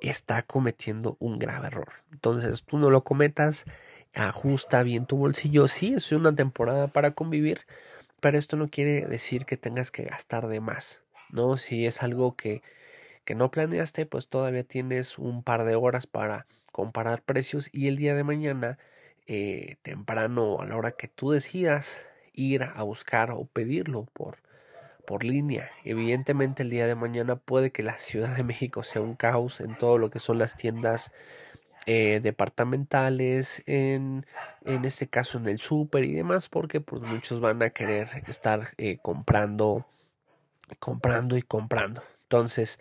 está 0.00 0.42
cometiendo 0.42 1.16
un 1.20 1.38
grave 1.38 1.68
error. 1.68 1.92
Entonces, 2.10 2.64
tú 2.64 2.78
no 2.78 2.90
lo 2.90 3.04
cometas, 3.04 3.64
ajusta 4.12 4.82
bien 4.82 5.06
tu 5.06 5.16
bolsillo. 5.18 5.68
Sí, 5.68 5.94
es 5.94 6.10
una 6.10 6.34
temporada 6.34 6.88
para 6.88 7.12
convivir, 7.12 7.60
pero 8.20 8.38
esto 8.38 8.56
no 8.56 8.68
quiere 8.68 9.06
decir 9.06 9.44
que 9.44 9.56
tengas 9.56 9.92
que 9.92 10.02
gastar 10.02 10.48
de 10.48 10.60
más, 10.60 11.04
¿no? 11.30 11.58
Si 11.58 11.86
es 11.86 12.02
algo 12.02 12.34
que, 12.34 12.60
que 13.24 13.36
no 13.36 13.52
planeaste, 13.52 14.04
pues 14.04 14.26
todavía 14.26 14.64
tienes 14.64 15.16
un 15.16 15.44
par 15.44 15.64
de 15.64 15.76
horas 15.76 16.08
para 16.08 16.46
comparar 16.72 17.22
precios 17.22 17.70
y 17.72 17.86
el 17.86 17.98
día 17.98 18.16
de 18.16 18.24
mañana 18.24 18.78
eh, 19.26 19.76
temprano 19.82 20.60
a 20.60 20.66
la 20.66 20.76
hora 20.76 20.92
que 20.92 21.08
tú 21.08 21.30
decidas 21.30 22.02
ir 22.32 22.64
a 22.64 22.82
buscar 22.82 23.30
o 23.30 23.44
pedirlo 23.44 24.06
por, 24.12 24.38
por 25.06 25.24
línea. 25.24 25.70
Evidentemente 25.84 26.62
el 26.62 26.70
día 26.70 26.86
de 26.86 26.94
mañana 26.94 27.36
puede 27.36 27.70
que 27.70 27.82
la 27.82 27.98
Ciudad 27.98 28.36
de 28.36 28.44
México 28.44 28.82
sea 28.82 29.02
un 29.02 29.14
caos 29.14 29.60
en 29.60 29.76
todo 29.76 29.98
lo 29.98 30.10
que 30.10 30.18
son 30.18 30.38
las 30.38 30.56
tiendas 30.56 31.12
eh, 31.86 32.20
departamentales, 32.22 33.62
en, 33.66 34.26
en 34.64 34.84
este 34.84 35.08
caso 35.08 35.38
en 35.38 35.46
el 35.46 35.58
súper 35.58 36.04
y 36.04 36.14
demás, 36.14 36.48
porque 36.48 36.80
pues 36.80 37.02
muchos 37.02 37.40
van 37.40 37.62
a 37.62 37.70
querer 37.70 38.08
estar 38.26 38.68
eh, 38.78 38.98
comprando, 39.02 39.86
comprando 40.78 41.36
y 41.36 41.42
comprando. 41.42 42.02
Entonces, 42.22 42.80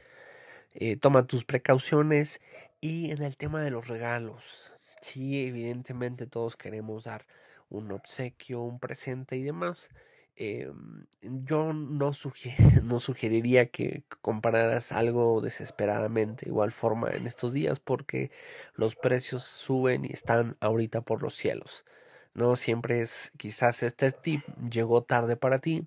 toma 1.02 1.28
tus 1.28 1.44
precauciones 1.44 2.42
y 2.80 3.12
en 3.12 3.22
el 3.22 3.38
tema 3.38 3.62
de 3.62 3.70
los 3.70 3.88
regalos, 3.88 4.74
Sí, 5.02 5.46
evidentemente 5.48 6.28
todos 6.28 6.56
queremos 6.56 7.06
dar 7.06 7.26
un 7.70 7.92
obsequio, 7.92 8.62
un 8.62 8.80
presente 8.80 9.36
y 9.38 9.44
demás. 9.44 9.90
Em, 10.36 11.06
yo 11.22 11.74
no, 11.74 12.12
no 12.84 13.00
sugeriría 13.00 13.68
que 13.70 14.04
compraras 14.22 14.92
algo 14.92 15.42
desesperadamente, 15.42 16.48
igual 16.48 16.72
forma 16.72 17.10
en 17.12 17.28
estos 17.28 17.54
días, 17.54 17.80
porque 17.80 18.32
los 18.76 18.96
precios 18.96 19.44
suben 19.44 20.06
y 20.06 20.10
están 20.14 20.56
ahorita 20.60 21.02
por 21.02 21.22
los 21.24 21.36
cielos. 21.36 21.86
No 22.34 22.56
siempre 22.56 23.02
es, 23.02 23.32
quizás 23.38 23.84
este 23.84 24.12
tip 24.12 24.44
llegó 24.70 25.04
tarde 25.04 25.36
para 25.36 25.60
ti, 25.60 25.86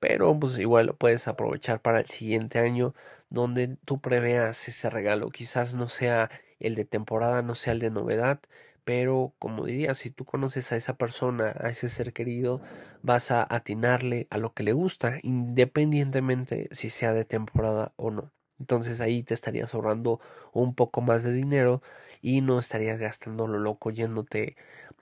pero 0.00 0.38
pues 0.38 0.58
igual 0.58 0.86
lo 0.86 0.96
puedes 0.96 1.28
aprovechar 1.28 1.80
para 1.80 2.00
el 2.00 2.06
siguiente 2.06 2.58
año, 2.58 2.94
donde 3.30 3.76
tú 3.84 4.00
preveas 4.00 4.68
ese 4.68 4.90
regalo. 4.90 5.30
Quizás 5.30 5.74
no 5.74 5.88
sea 5.88 6.30
el 6.60 6.74
de 6.74 6.84
temporada 6.84 7.42
no 7.42 7.54
sea 7.54 7.72
el 7.72 7.80
de 7.80 7.90
novedad, 7.90 8.40
pero 8.84 9.34
como 9.38 9.66
diría, 9.66 9.94
si 9.94 10.10
tú 10.10 10.24
conoces 10.24 10.72
a 10.72 10.76
esa 10.76 10.96
persona, 10.96 11.54
a 11.60 11.68
ese 11.68 11.88
ser 11.88 12.12
querido, 12.12 12.62
vas 13.02 13.30
a 13.30 13.46
atinarle 13.48 14.26
a 14.30 14.38
lo 14.38 14.54
que 14.54 14.62
le 14.62 14.72
gusta, 14.72 15.18
independientemente 15.22 16.68
si 16.72 16.90
sea 16.90 17.12
de 17.12 17.24
temporada 17.24 17.92
o 17.96 18.10
no. 18.10 18.32
Entonces 18.58 19.00
ahí 19.00 19.22
te 19.22 19.34
estarías 19.34 19.74
ahorrando 19.74 20.20
un 20.52 20.74
poco 20.74 21.00
más 21.00 21.22
de 21.22 21.32
dinero 21.32 21.82
y 22.22 22.40
no 22.40 22.58
estarías 22.58 22.98
gastando 22.98 23.46
lo 23.46 23.58
loco 23.58 23.90
yéndote 23.90 24.56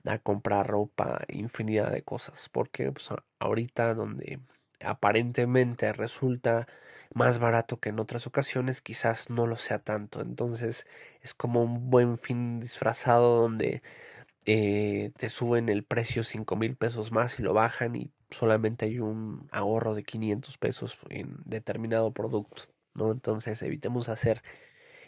a 0.05 0.19
comprar 0.19 0.67
ropa, 0.67 1.21
infinidad 1.29 1.93
de 1.93 2.03
cosas, 2.03 2.49
porque 2.51 2.93
pues, 2.93 3.09
ahorita 3.39 3.95
donde 3.95 4.41
aparentemente 4.81 5.93
resulta 5.93 6.67
más 7.15 7.39
barato 7.39 7.81
que 7.81 7.91
en 7.91 8.01
otras 8.01 8.27
ocasiones, 8.27 8.83
quizás 8.83 9.31
no 9.31 9.47
lo 9.47 9.57
sea 9.57 9.79
tanto. 9.81 10.21
Entonces 10.21 10.87
es 11.23 11.35
como 11.35 11.63
un 11.63 11.91
buen 11.91 12.19
fin 12.19 12.61
disfrazado 12.61 13.41
donde 13.41 13.83
eh, 14.47 15.13
te 15.17 15.29
suben 15.29 15.69
el 15.69 15.85
precio 15.85 16.23
cinco 16.25 16.57
mil 16.57 16.77
pesos 16.77 17.13
más 17.13 17.39
y 17.41 17.43
lo 17.43 17.55
bajan 17.55 17.97
y 17.97 18.13
solamente 18.31 18.87
hay 18.87 19.01
un 19.01 19.49
ahorro 19.53 19.95
de 19.95 20.05
500 20.05 20.59
pesos 20.59 20.99
en 21.11 21.37
determinado 21.45 22.13
producto. 22.13 22.65
¿no? 22.95 23.13
Entonces 23.13 23.63
evitemos 23.63 24.09
hacer 24.09 24.43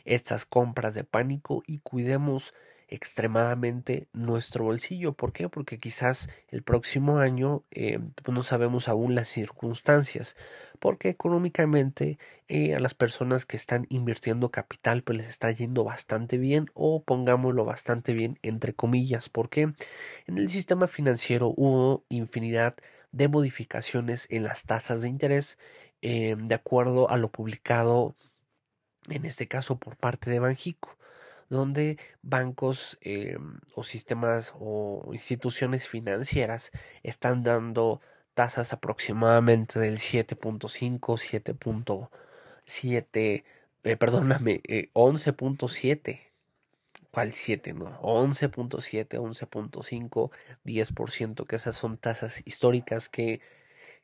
estas 0.05 0.47
compras 0.47 0.95
de 0.95 1.05
pánico 1.05 1.63
y 1.67 1.81
cuidemos 1.81 2.55
extremadamente 2.89 4.09
nuestro 4.13 4.65
bolsillo. 4.65 5.13
¿Por 5.13 5.33
qué? 5.33 5.49
Porque 5.49 5.79
quizás 5.79 6.29
el 6.49 6.63
próximo 6.63 7.19
año 7.19 7.65
eh, 7.71 7.99
pues, 8.23 8.35
no 8.35 8.43
sabemos 8.43 8.89
aún 8.89 9.15
las 9.15 9.29
circunstancias. 9.29 10.37
Porque 10.81 11.11
económicamente 11.11 12.19
eh, 12.49 12.75
a 12.75 12.81
las 12.81 12.95
personas 12.95 13.45
que 13.47 13.57
están 13.57 13.87
invirtiendo 13.91 14.51
capital 14.51 15.03
pues 15.03 15.19
les 15.19 15.29
está 15.29 15.51
yendo 15.51 15.85
bastante 15.85 16.39
bien 16.39 16.71
o 16.75 17.03
pongámoslo 17.03 17.65
bastante 17.65 18.15
bien 18.15 18.39
entre 18.43 18.75
comillas. 18.75 19.29
porque 19.29 19.73
En 20.27 20.39
el 20.39 20.49
sistema 20.49 20.89
financiero 20.89 21.53
hubo 21.57 22.05
infinidad 22.09 22.77
de 23.13 23.29
modificaciones 23.29 24.27
en 24.31 24.45
las 24.45 24.65
tasas 24.65 25.03
de 25.03 25.09
interés 25.09 25.59
eh, 26.03 26.37
de 26.39 26.55
acuerdo 26.55 27.11
a 27.11 27.17
lo 27.17 27.31
publicado 27.31 28.15
en 29.09 29.25
este 29.25 29.49
caso 29.49 29.79
por 29.79 29.97
parte 29.97 30.31
de 30.31 30.39
Banjico 30.39 30.98
donde 31.49 31.99
bancos 32.23 32.99
eh, 33.03 33.39
o 33.75 33.83
sistemas 33.85 34.55
o 34.59 35.11
instituciones 35.13 35.89
financieras 35.89 36.71
están 37.03 37.43
dando 37.43 38.01
tasas 38.35 38.73
aproximadamente 38.73 39.81
del 39.81 39.99
7.5, 39.99 41.01
7.7, 42.67 43.45
eh, 43.85 43.97
perdóname, 43.97 44.63
11.7. 44.95 46.11
Eh, 46.11 46.25
¿Cuál 47.11 47.33
7? 47.33 47.73
No, 47.73 48.01
11.7, 48.03 49.19
11.5, 49.19 50.31
10%, 50.65 51.47
que 51.47 51.57
esas 51.57 51.77
son 51.77 51.97
tasas 51.99 52.43
históricas 52.47 53.09
que 53.09 53.41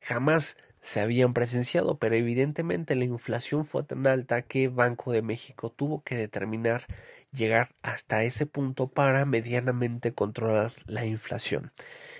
jamás 0.00 0.56
se 0.84 1.00
habían 1.00 1.32
presenciado, 1.32 1.98
pero 1.98 2.14
evidentemente 2.14 2.94
la 2.94 3.04
inflación 3.06 3.64
fue 3.64 3.84
tan 3.84 4.06
alta 4.06 4.42
que 4.42 4.68
Banco 4.68 5.12
de 5.12 5.22
México 5.22 5.70
tuvo 5.70 6.02
que 6.02 6.14
determinar 6.14 6.84
llegar 7.32 7.70
hasta 7.80 8.22
ese 8.22 8.44
punto 8.44 8.88
para 8.88 9.24
medianamente 9.24 10.12
controlar 10.12 10.74
la 10.84 11.06
inflación. 11.06 11.72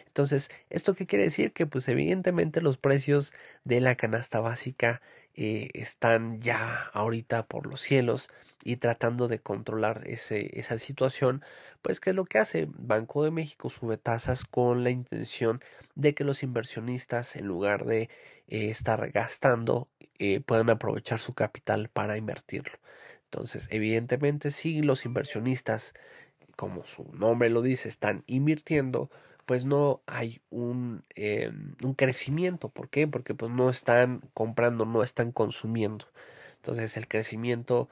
Entonces, 0.07 0.51
¿esto 0.71 0.95
qué 0.95 1.07
quiere 1.07 1.25
decir? 1.25 1.53
Que 1.53 1.67
pues 1.67 1.87
evidentemente 1.89 2.63
los 2.63 2.79
precios 2.79 3.35
de 3.65 3.83
la 3.83 3.97
canasta 3.97 4.41
básica 4.41 5.03
eh, 5.37 5.71
están 5.75 6.41
ya 6.41 6.91
ahorita 6.93 7.47
por 7.47 7.67
los 7.67 7.81
cielos 7.81 8.31
y 8.65 8.77
tratando 8.77 9.29
de 9.29 9.41
controlar 9.41 10.03
ese, 10.07 10.59
esa 10.59 10.79
situación, 10.79 11.43
pues 11.83 12.01
¿qué 12.01 12.11
es 12.11 12.17
lo 12.17 12.25
que 12.25 12.39
hace? 12.39 12.69
Banco 12.71 13.25
de 13.25 13.31
México 13.31 13.69
sube 13.69 13.99
tasas 13.99 14.45
con 14.45 14.85
la 14.85 14.91
intención 14.91 15.61
de 15.95 16.15
que 16.15 16.25
los 16.25 16.43
inversionistas 16.43 17.37
en 17.37 17.47
lugar 17.47 17.85
de 17.85 18.03
eh, 18.49 18.71
estar 18.71 19.11
gastando 19.11 19.89
eh, 20.19 20.41
puedan 20.41 20.71
aprovechar 20.71 21.19
su 21.19 21.35
capital 21.35 21.89
para 21.89 22.17
invertirlo. 22.17 22.79
Entonces, 23.25 23.67
evidentemente, 23.71 24.51
si 24.53 24.81
los 24.83 25.05
inversionistas, 25.05 25.95
como 26.57 26.85
su 26.85 27.05
nombre 27.15 27.51
lo 27.51 27.63
dice, 27.63 27.89
están 27.89 28.23
invirtiendo, 28.27 29.11
pues 29.47 29.65
no 29.65 30.03
hay 30.07 30.41
un, 30.51 31.05
eh, 31.15 31.51
un 31.83 31.95
crecimiento. 31.95 32.69
¿Por 32.71 32.89
qué? 32.89 33.07
Porque 33.09 33.35
pues 33.35 33.51
no 33.53 33.71
están 33.71 34.23
comprando, 34.35 34.87
no 34.87 35.03
están 35.03 35.33
consumiendo. 35.33 36.07
Entonces 36.57 36.97
el 36.97 37.09
crecimiento, 37.09 37.89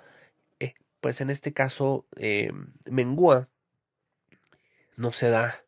eh, 0.61 0.75
pues 1.01 1.21
en 1.21 1.31
este 1.31 1.53
caso, 1.53 2.07
eh, 2.17 2.53
mengua, 2.87 3.49
no 4.97 5.11
se 5.11 5.31
da. 5.31 5.65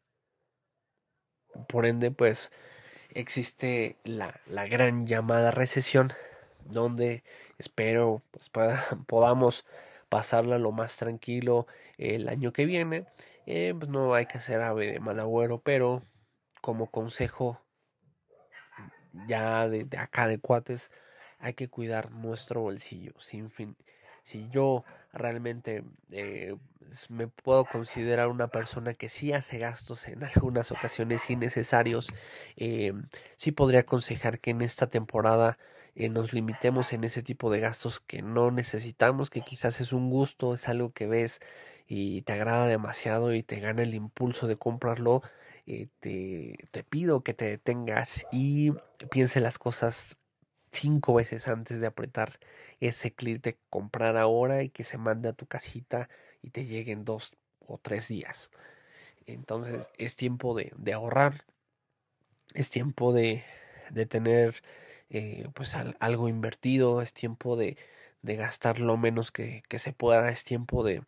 Por 1.69 1.87
ende, 1.87 2.11
pues 2.11 2.51
existe 3.11 3.97
la, 4.05 4.41
la 4.47 4.67
gran 4.67 5.07
llamada 5.07 5.51
recesión, 5.51 6.13
donde 6.65 7.23
espero 7.59 8.23
pues 8.31 8.51
podamos 9.07 9.65
pasarla 10.09 10.59
lo 10.59 10.73
más 10.73 10.97
tranquilo 10.97 11.67
el 11.99 12.29
año 12.29 12.53
que 12.53 12.67
viene. 12.67 13.07
Eh, 13.47 13.75
pues 13.79 13.91
no 13.91 14.15
hay 14.15 14.27
que 14.27 14.39
hacer 14.39 14.61
ave 14.61 14.93
de 14.93 15.01
mal 15.01 15.21
agüero, 15.21 15.61
pero 15.61 16.03
como 16.61 16.91
consejo 16.91 17.61
ya 19.27 19.69
de, 19.69 19.87
acá 19.99 20.27
de 20.27 20.39
cuates, 20.39 20.91
hay 21.39 21.55
que 21.55 21.69
cuidar 21.69 22.11
nuestro 22.11 22.63
bolsillo. 22.63 23.13
Sin 23.19 23.51
fin, 23.51 23.77
si 24.23 24.49
yo 24.49 24.85
realmente 25.13 25.85
eh, 26.11 26.57
me 27.09 27.29
puedo 27.29 27.65
considerar 27.65 28.29
una 28.29 28.49
persona 28.49 28.95
que 28.95 29.09
sí 29.09 29.33
hace 29.33 29.59
gastos 29.59 30.09
en 30.09 30.25
algunas 30.35 30.73
ocasiones 30.73 31.29
innecesarios, 31.31 32.13
eh, 32.57 32.93
sí 33.37 33.53
podría 33.53 33.81
aconsejar 33.81 34.41
que 34.41 34.51
en 34.51 34.63
esta 34.63 34.89
temporada 34.89 35.59
eh, 35.95 36.09
nos 36.09 36.33
limitemos 36.33 36.93
en 36.93 37.05
ese 37.05 37.23
tipo 37.23 37.51
de 37.51 37.61
gastos 37.61 38.01
que 38.01 38.23
no 38.23 38.51
necesitamos, 38.51 39.31
que 39.31 39.43
quizás 39.43 39.81
es 39.81 39.93
un 39.93 40.11
gusto, 40.11 40.55
es 40.55 40.69
algo 40.69 40.93
que 40.93 41.07
ves 41.07 41.41
y 41.87 42.23
te 42.23 42.33
agrada 42.33 42.67
demasiado 42.67 43.35
y 43.35 43.43
te 43.43 43.61
gana 43.61 43.83
el 43.83 43.95
impulso 43.95 44.47
de 44.47 44.57
comprarlo, 44.57 45.23
eh, 45.67 45.89
te, 46.01 46.59
te 46.71 46.85
pido 46.85 47.23
que 47.23 47.35
te 47.35 47.47
detengas 47.47 48.27
y 48.33 48.73
piense 49.11 49.41
las 49.41 49.59
cosas 49.59 50.17
cinco 50.73 51.15
veces 51.15 51.49
antes 51.49 51.81
de 51.81 51.87
apretar 51.87 52.39
ese 52.81 53.13
clic 53.15 53.43
de 53.43 53.59
comprar 53.71 54.17
ahora 54.17 54.63
y 54.63 54.71
que 54.71 54.85
se 54.85 54.99
mande 54.99 55.29
a 55.29 55.33
tu 55.33 55.47
casita 55.47 56.09
y 56.43 56.51
te 56.51 56.65
llegue 56.67 56.93
en 56.93 57.05
dos 57.05 57.35
o 57.67 57.79
tres 57.79 58.09
días. 58.09 58.51
Entonces 59.27 59.89
es 59.99 60.17
tiempo 60.17 60.55
de, 60.55 60.73
de 60.77 60.93
ahorrar, 60.93 61.45
es 62.55 62.71
tiempo 62.71 63.13
de, 63.13 63.43
de 63.91 64.07
tener 64.07 64.63
eh, 65.15 65.47
pues 65.55 65.77
algo 66.01 66.29
invertido, 66.29 67.01
es 67.01 67.13
tiempo 67.13 67.57
de, 67.57 67.77
gastar 68.23 68.81
lo 68.81 68.97
menos 68.97 69.31
que, 69.31 69.63
se 69.79 69.93
pueda, 69.93 70.29
es 70.29 70.43
tiempo 70.43 70.83
de 70.83 71.03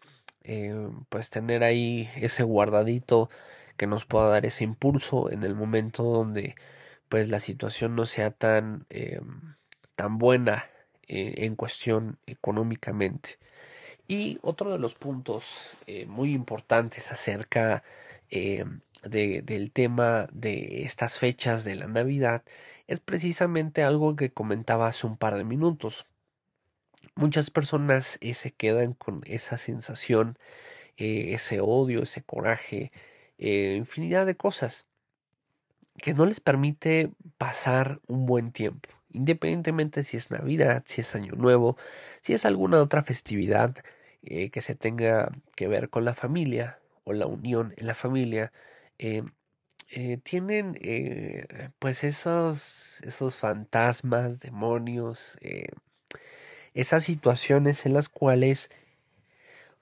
eh, 0.45 0.89
pues 1.09 1.29
tener 1.29 1.65
ahí 1.65 2.09
ese 2.15 2.45
guardadito 2.45 3.31
que 3.77 3.89
nos 3.89 4.05
pueda 4.07 4.29
dar 4.29 4.47
ese 4.47 4.63
impulso 4.63 5.29
en 5.31 5.43
el 5.43 5.57
momento 5.57 6.05
donde 6.05 6.55
pues 7.09 7.29
la 7.29 7.41
situación 7.41 7.97
no 7.97 8.07
sea 8.07 8.31
tan 8.31 8.87
eh, 8.91 9.21
tan 9.97 10.19
buena 10.19 10.71
en 11.09 11.57
cuestión 11.57 12.19
económicamente. 12.27 13.39
Y 14.09 14.39
otro 14.43 14.73
de 14.73 14.79
los 14.79 14.95
puntos 14.95 15.71
muy 16.07 16.33
importantes 16.33 17.13
acerca 17.13 17.83
de, 18.31 19.43
del 19.43 19.73
tema 19.73 20.29
de 20.33 20.83
estas 20.85 21.19
fechas 21.19 21.65
de 21.65 21.77
la 21.77 21.87
Navidad 21.87 22.43
es 22.87 23.01
precisamente 23.01 23.83
algo 23.83 24.17
que 24.17 24.33
comentaba 24.33 24.87
hace 24.87 25.07
un 25.07 25.17
par 25.17 25.37
de 25.37 25.45
minutos. 25.45 26.07
Muchas 27.15 27.51
personas 27.51 28.19
eh, 28.21 28.35
se 28.35 28.53
quedan 28.53 28.93
con 28.93 29.23
esa 29.27 29.59
sensación, 29.59 30.39
eh, 30.97 31.33
ese 31.33 31.61
odio, 31.61 32.03
ese 32.03 32.23
coraje, 32.23 32.93
eh, 33.39 33.75
infinidad 33.77 34.27
de 34.27 34.37
cosas 34.37 34.87
que 35.99 36.15
no 36.15 36.27
les 36.27 36.41
permite 36.41 37.11
pasar 37.39 38.01
un 38.07 38.27
buen 38.27 38.53
tiempo, 38.53 38.91
independientemente 39.13 40.05
si 40.05 40.19
es 40.19 40.31
Navidad, 40.31 40.83
si 40.87 41.01
es 41.01 41.15
Año 41.15 41.33
Nuevo, 41.37 41.79
si 42.21 42.35
es 42.35 42.45
alguna 42.45 42.81
otra 42.83 43.03
festividad 43.03 43.75
que 44.23 44.61
se 44.61 44.75
tenga 44.75 45.31
que 45.55 45.69
ver 45.69 45.89
con 45.89 46.05
la 46.05 46.13
familia 46.13 46.81
o 47.05 47.13
la 47.13 47.27
unión 47.27 47.73
en 47.77 47.87
la 47.87 47.95
familia. 47.95 48.53
Tienen 50.23 50.77
eh, 50.81 51.71
pues 51.79 52.05
esos, 52.05 53.01
esos 53.03 53.37
fantasmas, 53.37 54.41
demonios, 54.41 55.39
eh, 55.41 55.69
esas 56.75 57.05
situaciones 57.05 57.87
en 57.87 57.95
las 57.95 58.09
cuales 58.09 58.71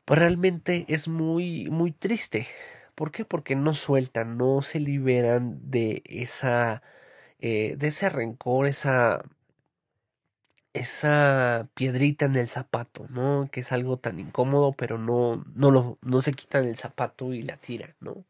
pues 0.04 0.18
realmente 0.18 0.84
es 0.88 1.08
muy, 1.08 1.68
muy 1.70 1.92
triste. 1.92 2.46
¿Por 2.94 3.10
qué? 3.10 3.24
Porque 3.24 3.56
no 3.56 3.72
sueltan, 3.74 4.36
no 4.38 4.62
se 4.62 4.80
liberan 4.80 5.70
de 5.70 6.02
esa, 6.06 6.82
de 7.40 7.76
ese 7.80 8.08
rencor, 8.10 8.66
esa, 8.66 9.22
esa 10.74 11.68
piedrita 11.74 12.26
en 12.26 12.34
el 12.36 12.48
zapato, 12.48 13.06
¿no? 13.08 13.48
Que 13.50 13.60
es 13.60 13.72
algo 13.72 13.96
tan 13.98 14.18
incómodo, 14.20 14.72
pero 14.72 14.98
no, 14.98 15.44
no, 15.54 15.70
lo, 15.70 15.98
no 16.02 16.20
se 16.20 16.32
quitan 16.32 16.64
el 16.66 16.76
zapato 16.76 17.32
y 17.32 17.42
la 17.42 17.56
tiran, 17.56 17.94
¿no? 18.00 18.24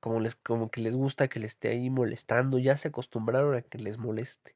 Como, 0.00 0.20
les, 0.20 0.34
como 0.34 0.70
que 0.70 0.80
les 0.80 0.96
gusta 0.96 1.28
que 1.28 1.40
les 1.40 1.52
esté 1.52 1.68
ahí 1.68 1.90
molestando, 1.90 2.58
ya 2.58 2.76
se 2.76 2.88
acostumbraron 2.88 3.54
a 3.54 3.62
que 3.62 3.78
les 3.78 3.98
moleste. 3.98 4.54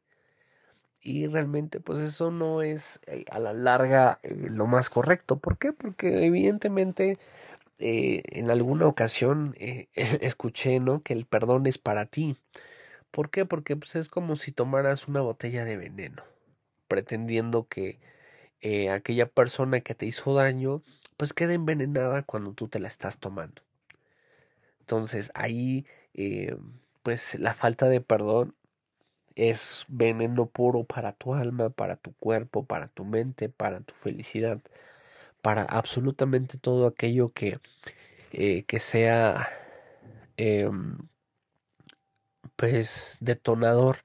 Y 1.05 1.27
realmente 1.27 1.81
pues 1.81 2.01
eso 2.01 2.31
no 2.31 2.63
es 2.63 2.99
eh, 3.07 3.27
a 3.31 3.39
la 3.39 3.53
larga 3.53 4.21
eh, 4.23 4.35
lo 4.35 4.67
más 4.67 4.89
correcto. 4.89 5.39
¿Por 5.39 5.59
qué? 5.59 5.73
Porque 5.75 6.25
evidentemente 6.27 7.19
eh, 7.79 8.23
en 8.29 8.51
alguna 8.51 8.87
ocasión 8.87 9.55
escuché 9.95 10.81
¿no? 10.81 11.03
que 11.03 11.13
el 11.13 11.27
perdón 11.27 11.67
es 11.67 11.77
para 11.79 12.07
ti. 12.07 12.37
¿Por 13.11 13.31
qué? 13.31 13.45
Porque 13.45 13.77
pues, 13.77 13.97
es 13.97 14.09
como 14.09 14.37
si 14.37 14.51
tomaras 14.53 15.07
una 15.07 15.21
botella 15.21 15.65
de 15.65 15.77
veneno, 15.77 16.25
pretendiendo 16.89 17.69
que 17.69 18.01
aquella 18.91 19.27
persona 19.27 19.81
que 19.81 19.95
te 19.95 20.07
hizo 20.07 20.35
daño 20.35 20.83
pues 21.19 21.35
quede 21.35 21.53
envenenada 21.53 22.23
cuando 22.23 22.55
tú 22.55 22.69
te 22.69 22.81
la 22.81 22.89
estás 22.89 23.19
tomando. 23.19 23.63
Entonces 24.85 25.31
ahí, 25.35 25.87
eh, 26.13 26.57
pues 27.03 27.37
la 27.41 27.55
falta 27.55 27.89
de 27.89 28.03
perdón 28.03 28.55
es 29.35 29.87
veneno 29.89 30.47
puro 30.47 30.85
para 30.85 31.13
tu 31.13 31.35
alma, 31.35 31.71
para 31.71 31.97
tu 31.97 32.13
cuerpo, 32.15 32.67
para 32.67 32.89
tu 32.89 33.07
mente, 33.07 33.49
para 33.49 33.81
tu 33.81 33.95
felicidad, 33.95 34.61
para 35.43 35.63
absolutamente 35.65 36.59
todo 36.59 36.87
aquello 36.87 37.33
que, 37.33 37.59
eh, 38.33 38.65
que 38.65 38.79
sea 38.79 39.49
em, 40.37 40.99
pues 42.57 43.17
detonador 43.21 43.99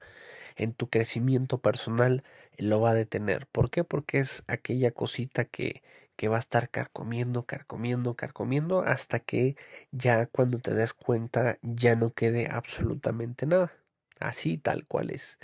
en 0.56 0.74
tu 0.74 0.88
crecimiento 0.88 1.58
personal 1.58 2.24
lo 2.58 2.80
va 2.80 2.90
a 2.92 2.94
detener. 2.94 3.46
¿Por 3.48 3.70
qué? 3.70 3.84
Porque 3.84 4.20
es 4.20 4.44
aquella 4.48 4.92
cosita 4.92 5.44
que, 5.44 5.82
que 6.20 6.28
va 6.28 6.36
a 6.36 6.40
estar 6.40 6.68
carcomiendo, 6.68 7.44
carcomiendo, 7.46 8.14
carcomiendo 8.14 8.82
hasta 8.82 9.20
que 9.20 9.56
ya 9.90 10.26
cuando 10.26 10.58
te 10.58 10.74
des 10.74 10.92
cuenta 10.92 11.56
ya 11.62 11.96
no 11.96 12.12
quede 12.12 12.46
absolutamente 12.50 13.46
nada. 13.46 13.72
Así 14.18 14.58
tal 14.58 14.86
cual 14.86 15.12
es 15.12 15.38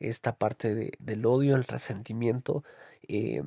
esta 0.00 0.34
parte 0.34 0.74
de, 0.74 0.94
del 1.00 1.26
odio, 1.26 1.54
el 1.54 1.64
resentimiento, 1.64 2.64
eh, 3.06 3.42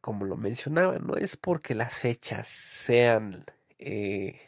como 0.00 0.24
lo 0.24 0.36
mencionaba, 0.36 0.98
no 0.98 1.14
es 1.14 1.36
porque 1.36 1.76
las 1.76 2.00
fechas 2.00 2.48
sean 2.48 3.44
eh, 3.78 4.40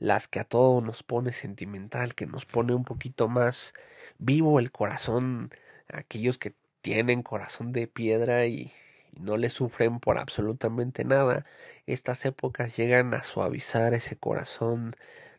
las 0.00 0.26
que 0.26 0.40
a 0.40 0.44
todos 0.44 0.82
nos 0.82 1.04
pone 1.04 1.30
sentimental, 1.30 2.16
que 2.16 2.26
nos 2.26 2.46
pone 2.46 2.74
un 2.74 2.82
poquito 2.82 3.28
más 3.28 3.74
vivo 4.18 4.58
el 4.58 4.72
corazón, 4.72 5.52
aquellos 5.86 6.36
que 6.36 6.52
tienen 6.80 7.22
corazón 7.22 7.70
de 7.70 7.86
piedra 7.86 8.46
y, 8.46 8.72
no 9.20 9.36
le 9.36 9.48
sufren 9.48 10.00
por 10.00 10.18
absolutamente 10.18 11.04
nada, 11.04 11.46
estas 11.86 12.24
épocas 12.26 12.76
llegan 12.76 13.14
a 13.14 13.22
suavizar 13.22 13.94
ese 13.94 14.16
corazón 14.16 14.94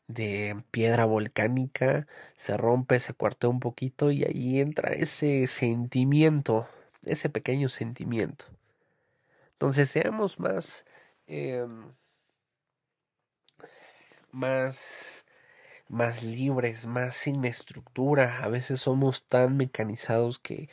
de 0.08 0.64
piedra 0.72 1.06
volcánica, 1.06 2.08
se 2.36 2.58
rompe, 2.58 3.00
se 3.00 3.14
cuartea 3.14 3.50
un 3.50 3.60
poquito 3.60 4.12
y 4.12 4.24
ahí 4.24 4.60
entra 4.60 4.92
ese 4.94 5.48
sentimiento, 5.48 6.68
ese 7.06 7.30
pequeño 7.30 7.70
sentimiento. 7.70 8.46
Entonces 9.54 9.90
seamos 9.92 10.40
más, 10.40 10.86
em, 11.28 11.94
más, 14.32 15.26
más 15.88 16.24
libres, 16.24 16.88
más 16.88 17.16
sin 17.16 17.46
estructura. 17.46 18.44
A 18.44 18.48
veces 18.50 18.82
somos 18.82 19.26
tan 19.28 19.58
mecanizados 19.58 20.40
que 20.40 20.70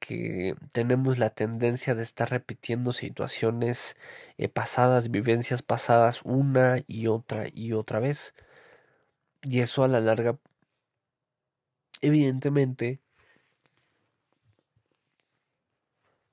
que 0.00 0.56
tenemos 0.72 1.18
la 1.18 1.30
tendencia 1.30 1.94
de 1.94 2.02
estar 2.02 2.30
repitiendo 2.30 2.92
situaciones 2.92 3.96
eh, 4.38 4.48
pasadas, 4.48 5.10
vivencias 5.10 5.62
pasadas 5.62 6.22
una 6.24 6.82
y 6.88 7.06
otra 7.08 7.46
y 7.52 7.72
otra 7.72 8.00
vez. 8.00 8.34
Y 9.42 9.60
eso 9.60 9.84
a 9.84 9.88
la 9.88 10.00
larga, 10.00 10.38
evidentemente, 12.00 13.00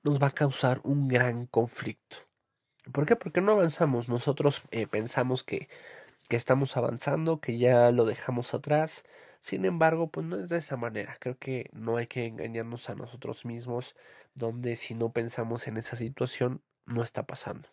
nos 0.02 0.20
va 0.22 0.28
a 0.28 0.30
causar 0.32 0.80
un 0.84 1.08
gran 1.08 1.46
conflicto. 1.46 2.16
¿Por 2.92 3.06
qué? 3.06 3.16
Porque 3.16 3.40
no 3.40 3.52
avanzamos. 3.52 4.08
Nosotros 4.08 4.62
eh, 4.70 4.86
pensamos 4.86 5.44
que, 5.44 5.68
que 6.28 6.36
estamos 6.36 6.76
avanzando, 6.76 7.40
que 7.40 7.58
ya 7.58 7.90
lo 7.90 8.04
dejamos 8.04 8.54
atrás, 8.54 9.04
sin 9.40 9.64
embargo, 9.64 10.10
pues 10.10 10.26
no 10.26 10.36
es 10.36 10.50
de 10.50 10.58
esa 10.58 10.76
manera. 10.76 11.16
Creo 11.20 11.38
que 11.38 11.70
no 11.72 11.96
hay 11.96 12.06
que 12.06 12.26
engañarnos 12.26 12.90
a 12.90 12.94
nosotros 12.94 13.44
mismos, 13.44 13.96
donde 14.34 14.76
si 14.76 14.94
no 14.94 15.12
pensamos 15.12 15.68
en 15.68 15.76
esa 15.76 15.96
situación, 15.96 16.62
no 16.86 17.02
está 17.02 17.26
pasando. 17.26 17.68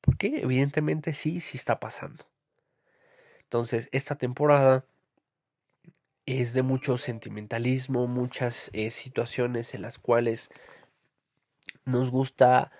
Porque 0.00 0.40
evidentemente 0.42 1.12
sí, 1.12 1.40
sí 1.40 1.56
está 1.56 1.78
pasando. 1.78 2.24
Entonces, 3.44 3.88
esta 3.92 4.16
temporada 4.16 4.84
es 6.26 6.54
de 6.54 6.62
mucho 6.62 6.96
sentimentalismo, 6.98 8.06
muchas 8.06 8.70
eh, 8.72 8.90
situaciones 8.90 9.74
en 9.74 9.82
las 9.82 9.98
cuales 9.98 10.50
nos 11.84 12.10
gusta 12.10 12.70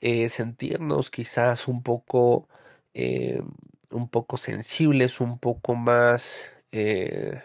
eh, 0.00 0.28
sentirnos 0.28 1.10
quizás 1.10 1.68
un 1.68 1.82
poco, 1.82 2.48
eh, 2.94 3.42
un 3.90 4.08
poco 4.08 4.36
sensibles, 4.36 5.20
un 5.20 5.38
poco 5.38 5.74
más 5.74 6.52
eh, 6.72 7.42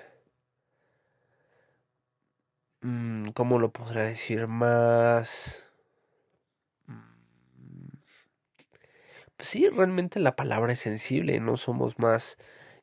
mm, 2.81 3.29
¿cómo 3.33 3.59
lo 3.59 3.71
podría 3.71 4.03
decir? 4.03 4.47
Más... 4.47 5.63
Mm, 6.87 7.97
sí, 9.39 9.69
realmente 9.69 10.19
la 10.19 10.35
palabra 10.35 10.73
es 10.73 10.79
sensible, 10.79 11.39
no 11.39 11.57
somos 11.57 11.99
más 11.99 12.37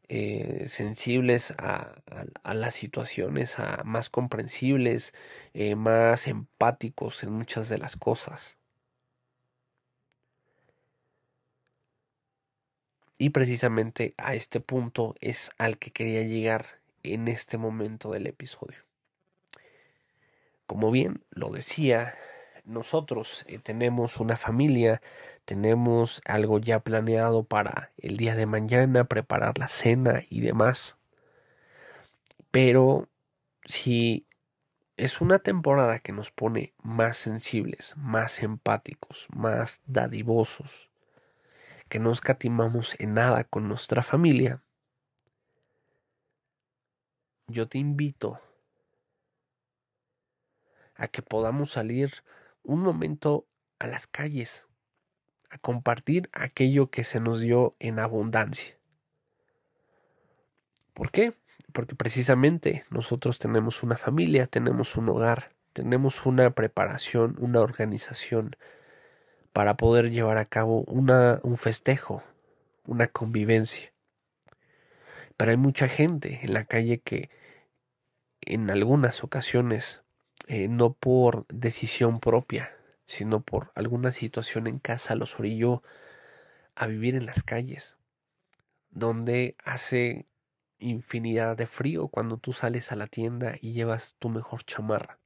eh, 0.09 0.67
sensibles 0.69 1.53
a, 1.59 1.95
las 2.55 2.75
situaciones, 2.75 3.57
más 3.85 4.11
comprensibles, 4.11 5.15
eh, 5.55 5.77
más 5.77 6.27
empáticos 6.29 7.23
en 7.25 7.33
muchas 7.33 7.69
de 7.69 7.79
las 7.79 7.97
cosas. 7.97 8.59
Y 13.23 13.31
precisamente 13.31 14.15
a 14.17 14.35
este 14.35 14.59
punto 14.59 15.15
es 15.21 15.53
al 15.57 15.79
que 15.79 15.93
quería 15.93 16.25
llegar 16.25 16.81
en 17.05 17.29
este 17.29 17.57
momento 17.57 18.11
del 18.11 18.27
episodio. 18.27 18.79
Como 20.67 20.91
bien 20.91 21.23
lo 21.31 21.51
decía, 21.51 22.17
nosotros 22.65 23.45
eh, 23.47 23.61
tenemos 23.61 24.19
una 24.19 24.35
familia, 24.35 25.01
tenemos 25.45 26.21
algo 26.25 26.59
ya 26.59 26.81
planeado 26.81 27.45
para 27.45 27.93
el 27.97 28.17
día 28.17 28.35
de 28.35 28.47
mañana, 28.47 29.05
preparar 29.05 29.57
la 29.57 29.69
cena 29.69 30.23
y 30.29 30.41
demás. 30.41 30.99
Pero 32.51 33.09
si 33.67 34.27
es 34.97 35.21
una 35.21 35.39
temporada 35.39 36.01
que 36.01 36.11
nos 36.11 36.33
pone 36.33 36.75
más 36.83 37.19
sensibles, 37.19 37.95
más 37.97 38.43
empáticos, 38.43 39.29
más 39.31 39.81
dadivosos, 39.87 40.91
que 41.93 41.99
no 41.99 42.11
escatimamos 42.11 42.99
en 43.01 43.13
nada 43.13 43.45
con 43.45 43.69
nuestra 43.69 44.03
familia, 44.03 44.63
yo 47.49 47.69
te 47.69 47.77
invito 47.77 48.41
a 50.95 51.09
que 51.09 51.21
podamos 51.21 51.73
salir 51.73 52.25
un 52.63 52.81
momento 52.81 53.47
a 53.79 53.89
las 53.89 54.07
calles, 54.07 54.67
a 55.51 55.59
compartir 55.59 56.31
aquello 56.33 56.91
que 56.91 57.05
se 57.05 57.21
nos 57.21 57.41
dio 57.41 57.77
en 57.79 57.99
abundancia. 57.99 58.75
¿Por 60.95 61.11
qué? 61.11 61.35
Porque 61.75 61.95
precisamente 61.95 62.85
nosotros 62.89 63.39
tenemos 63.39 63.83
una 63.83 63.99
familia, 63.99 64.47
tenemos 64.47 64.97
un 64.97 65.11
hogar, 65.11 65.53
tenemos 65.75 66.25
una 66.25 66.53
preparación, 66.53 67.37
una 67.39 67.61
organización 67.61 68.57
para 69.53 69.77
poder 69.77 70.11
llevar 70.11 70.39
a 70.39 70.47
cabo 70.47 70.83
una, 70.83 71.41
un 71.43 71.57
festejo, 71.57 72.23
una 72.87 73.07
convivencia. 73.09 73.93
Pero 75.37 75.51
hay 75.51 75.57
mucha 75.57 75.89
gente 75.89 76.41
en 76.43 76.55
la 76.55 76.65
calle 76.65 77.01
que 77.01 77.31
en 78.41 78.71
algunas 78.71 79.23
ocasiones, 79.23 80.03
eh, 80.47 80.69
no 80.69 80.95
por 80.95 81.47
decisión 81.49 82.19
propia, 82.21 82.75
sino 83.07 83.43
por 83.43 83.71
alguna 83.75 84.13
situación 84.13 84.67
en 84.67 84.79
casa, 84.79 85.15
los 85.15 85.39
orilló 85.39 85.83
a 86.75 86.87
vivir 86.87 87.15
en 87.15 87.27
las 87.27 87.43
calles, 87.43 87.99
donde 88.91 89.57
hace 89.63 90.27
infinidad 90.79 91.57
de 91.57 91.67
frío 91.67 92.09
cuando 92.09 92.39
tú 92.39 92.53
sales 92.53 92.91
a 92.91 92.97
la 92.97 93.07
tienda 93.07 93.57
y 93.61 93.73
llevas 93.73 94.17
tu 94.19 94.31
mejor 94.31 94.65
chamarra. 94.65 95.19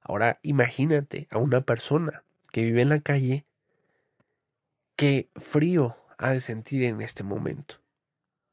Ahora 0.00 0.40
imagínate 0.42 1.28
a 1.30 1.38
una 1.38 1.60
persona 1.60 2.24
que 2.52 2.62
vive 2.62 2.82
en 2.82 2.90
la 2.90 3.00
calle, 3.00 3.44
qué 4.96 5.28
frío 5.34 5.96
ha 6.18 6.30
de 6.30 6.40
sentir 6.40 6.84
en 6.84 7.00
este 7.00 7.24
momento. 7.24 7.80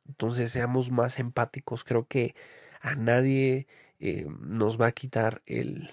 Entonces 0.07 0.51
seamos 0.51 0.89
más 0.89 1.19
empáticos. 1.19 1.83
Creo 1.83 2.07
que 2.07 2.33
a 2.81 2.95
nadie 2.95 3.67
eh, 3.99 4.25
nos 4.39 4.81
va 4.81 4.88
a 4.88 4.91
quitar 4.91 5.43
el, 5.45 5.91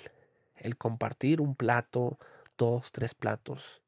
el 0.56 0.76
compartir 0.76 1.40
un 1.40 1.54
plato, 1.54 2.18
dos, 2.56 2.92
tres 2.92 3.14
platos 3.14 3.82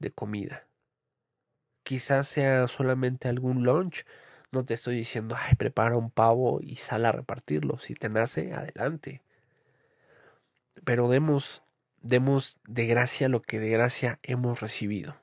de 0.00 0.10
comida. 0.10 0.66
Quizás 1.84 2.26
sea 2.28 2.66
solamente 2.66 3.28
algún 3.28 3.62
lunch. 3.62 4.04
No 4.50 4.64
te 4.64 4.74
estoy 4.74 4.96
diciendo, 4.96 5.36
ay, 5.38 5.54
prepara 5.56 5.96
un 5.96 6.10
pavo 6.10 6.60
y 6.62 6.76
sal 6.76 7.04
a 7.04 7.12
repartirlo. 7.12 7.78
Si 7.78 7.94
te 7.94 8.08
nace, 8.08 8.54
adelante. 8.54 9.20
Pero 10.84 11.08
demos, 11.08 11.63
demos 12.04 12.58
de 12.68 12.86
gracia 12.86 13.28
lo 13.28 13.42
que 13.42 13.58
de 13.58 13.70
gracia 13.70 14.20
hemos 14.22 14.60
recibido. 14.60 15.16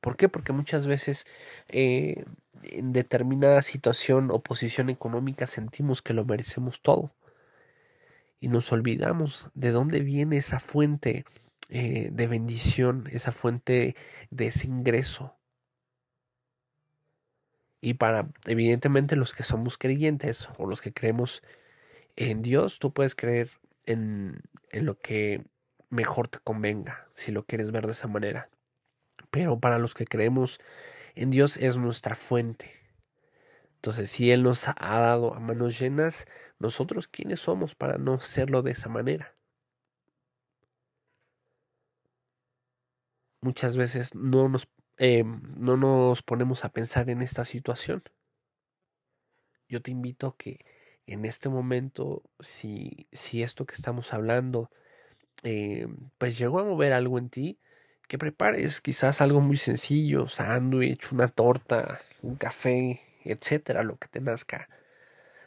¿Por 0.00 0.16
qué? 0.16 0.28
Porque 0.28 0.52
muchas 0.52 0.86
veces 0.86 1.26
eh, 1.68 2.24
en 2.62 2.92
determinada 2.92 3.60
situación 3.62 4.30
o 4.30 4.42
posición 4.42 4.90
económica 4.90 5.46
sentimos 5.46 6.02
que 6.02 6.14
lo 6.14 6.24
merecemos 6.24 6.80
todo. 6.80 7.14
Y 8.40 8.48
nos 8.48 8.72
olvidamos 8.72 9.50
de 9.54 9.70
dónde 9.70 10.00
viene 10.00 10.36
esa 10.36 10.60
fuente 10.60 11.24
eh, 11.68 12.10
de 12.12 12.26
bendición, 12.26 13.08
esa 13.10 13.32
fuente 13.32 13.96
de 14.30 14.46
ese 14.46 14.66
ingreso. 14.66 15.34
Y 17.80 17.94
para, 17.94 18.28
evidentemente, 18.46 19.16
los 19.16 19.34
que 19.34 19.42
somos 19.42 19.78
creyentes 19.78 20.48
o 20.58 20.66
los 20.66 20.80
que 20.80 20.92
creemos 20.92 21.42
en 22.16 22.42
Dios, 22.42 22.78
tú 22.78 22.92
puedes 22.92 23.14
creer 23.14 23.50
en, 23.86 24.42
en 24.70 24.86
lo 24.86 24.98
que 24.98 25.44
mejor 25.90 26.28
te 26.28 26.38
convenga, 26.38 27.08
si 27.14 27.32
lo 27.32 27.44
quieres 27.44 27.70
ver 27.70 27.86
de 27.86 27.92
esa 27.92 28.08
manera. 28.08 28.50
Pero 29.30 29.60
para 29.60 29.78
los 29.78 29.94
que 29.94 30.06
creemos 30.06 30.58
en 31.14 31.30
Dios 31.30 31.56
es 31.56 31.76
nuestra 31.76 32.14
fuente. 32.14 32.70
Entonces, 33.76 34.10
si 34.10 34.30
Él 34.30 34.42
nos 34.42 34.66
ha 34.68 34.74
dado 34.74 35.34
a 35.34 35.40
manos 35.40 35.78
llenas, 35.78 36.26
nosotros 36.58 37.06
quiénes 37.06 37.40
somos 37.40 37.74
para 37.74 37.98
no 37.98 38.14
hacerlo 38.14 38.62
de 38.62 38.70
esa 38.72 38.88
manera. 38.88 39.34
Muchas 43.40 43.76
veces 43.76 44.14
no 44.14 44.48
nos, 44.48 44.68
eh, 44.96 45.22
no 45.22 45.76
nos 45.76 46.22
ponemos 46.22 46.64
a 46.64 46.70
pensar 46.70 47.10
en 47.10 47.20
esta 47.20 47.44
situación. 47.44 48.02
Yo 49.68 49.82
te 49.82 49.90
invito 49.90 50.28
a 50.28 50.36
que 50.36 50.64
en 51.06 51.24
este 51.24 51.48
momento, 51.48 52.22
si, 52.40 53.08
si 53.12 53.42
esto 53.42 53.66
que 53.66 53.74
estamos 53.74 54.12
hablando, 54.12 54.70
eh, 55.42 55.86
pues 56.18 56.38
llegó 56.38 56.60
a 56.60 56.64
mover 56.64 56.92
algo 56.92 57.18
en 57.18 57.28
ti, 57.28 57.58
que 58.08 58.18
prepares 58.18 58.80
quizás 58.80 59.20
algo 59.20 59.40
muy 59.40 59.56
sencillo, 59.56 60.28
sándwich, 60.28 61.12
una 61.12 61.28
torta, 61.28 62.00
un 62.22 62.36
café, 62.36 63.00
etcétera, 63.24 63.82
lo 63.82 63.96
que 63.98 64.08
te 64.08 64.20
nazca. 64.20 64.68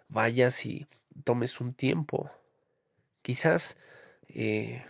Vayas 0.10 0.66
y 0.66 0.88
tomes 1.24 1.60
un 1.62 1.74
tiempo. 1.74 2.32
Quizás 3.22 3.78
eh, 4.30 4.86